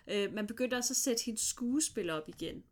Øh, 0.07 0.33
man 0.33 0.47
begyndte 0.47 0.75
også 0.75 0.93
at 0.93 0.97
sætte 0.97 1.23
hendes 1.25 1.41
skuespil 1.41 2.09
op 2.09 2.29
igen. 2.29 2.63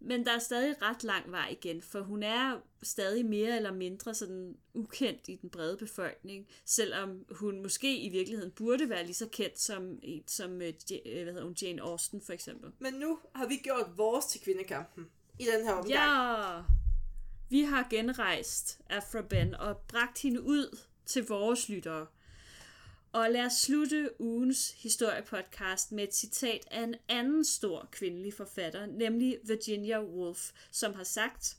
Men 0.00 0.24
der 0.24 0.32
er 0.32 0.38
stadig 0.38 0.82
ret 0.82 1.04
lang 1.04 1.32
vej 1.32 1.48
igen, 1.48 1.82
for 1.82 2.00
hun 2.00 2.22
er 2.22 2.60
stadig 2.82 3.26
mere 3.26 3.56
eller 3.56 3.72
mindre 3.72 4.14
sådan 4.14 4.56
ukendt 4.74 5.28
i 5.28 5.36
den 5.36 5.50
brede 5.50 5.76
befolkning, 5.76 6.46
selvom 6.64 7.24
hun 7.30 7.62
måske 7.62 7.98
i 7.98 8.08
virkeligheden 8.08 8.52
burde 8.52 8.88
være 8.88 9.04
lige 9.04 9.14
så 9.14 9.28
kendt 9.32 9.60
som, 9.60 9.98
som 10.26 10.62
øh, 10.62 10.72
øh, 11.06 11.22
hvad 11.22 11.32
hedder 11.32 11.44
hun, 11.44 11.56
Jane 11.62 11.82
Austen 11.82 12.20
for 12.20 12.32
eksempel. 12.32 12.72
Men 12.78 12.94
nu 12.94 13.18
har 13.34 13.46
vi 13.46 13.56
gjort 13.56 13.90
vores 13.96 14.26
til 14.26 14.40
kvindekampen. 14.40 15.06
I 15.38 15.44
den 15.44 15.64
her 15.64 15.72
omgang. 15.72 15.88
Ja, 15.88 16.62
vi 17.48 17.60
har 17.60 17.86
genrejst 17.90 18.80
Afra 18.90 19.22
Ben 19.22 19.54
og 19.54 19.76
bragt 19.76 20.22
hende 20.22 20.42
ud 20.42 20.78
til 21.06 21.26
vores 21.26 21.68
lyttere. 21.68 22.06
Og 23.16 23.30
lad 23.30 23.46
os 23.46 23.52
slutte 23.52 24.10
ugens 24.20 24.70
historiepodcast 24.70 25.92
med 25.92 26.04
et 26.04 26.14
citat 26.14 26.68
af 26.70 26.82
en 26.82 26.94
anden 27.08 27.44
stor 27.44 27.88
kvindelig 27.92 28.34
forfatter, 28.34 28.86
nemlig 28.86 29.38
Virginia 29.44 30.02
Woolf, 30.02 30.50
som 30.70 30.94
har 30.94 31.04
sagt, 31.04 31.58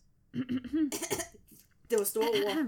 Det 1.89 1.97
var 1.97 2.03
store 2.03 2.29
ord. 2.29 2.67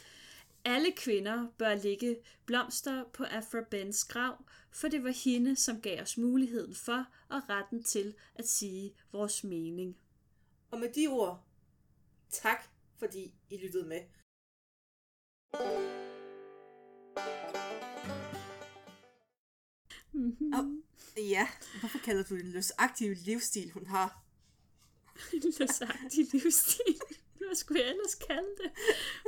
alle 0.74 0.92
kvinder 0.92 1.48
bør 1.58 1.74
lægge 1.74 2.16
blomster 2.46 3.04
på 3.12 3.24
Afra 3.24 3.60
Bens 3.70 4.04
grav, 4.04 4.44
for 4.70 4.88
det 4.88 5.04
var 5.04 5.24
hende, 5.24 5.56
som 5.56 5.80
gav 5.80 6.02
os 6.02 6.18
muligheden 6.18 6.74
for 6.74 7.06
og 7.28 7.40
retten 7.48 7.82
til 7.82 8.14
at 8.34 8.48
sige 8.48 8.94
vores 9.12 9.44
mening. 9.44 9.96
Og 10.70 10.80
med 10.80 10.88
de 10.88 11.06
ord, 11.06 11.44
tak 12.30 12.64
fordi 12.98 13.34
I 13.50 13.56
lyttede 13.56 13.86
med. 13.86 14.00
Og, 20.52 20.64
ja, 21.16 21.48
hvorfor 21.80 21.98
kalder 21.98 22.22
du 22.22 22.34
det 22.34 22.44
en 22.44 22.52
løsaktiv 22.52 23.14
livsstil, 23.24 23.70
hun 23.70 23.86
har? 23.86 24.22
løsagtig 25.60 26.26
livsstil. 26.32 27.00
Hvad 27.38 27.54
skulle 27.54 27.80
jeg 27.82 27.90
ellers 27.90 28.14
kalde 28.14 28.48
det? 28.62 28.70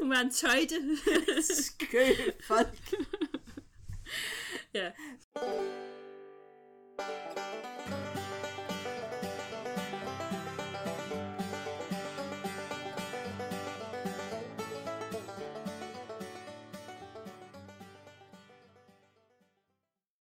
Hun 0.01 0.11
var 0.11 0.20
en 0.20 0.31
tøjte. 0.31 0.99
Skøn 1.62 2.33
folk. 2.40 2.94
ja. 4.75 4.90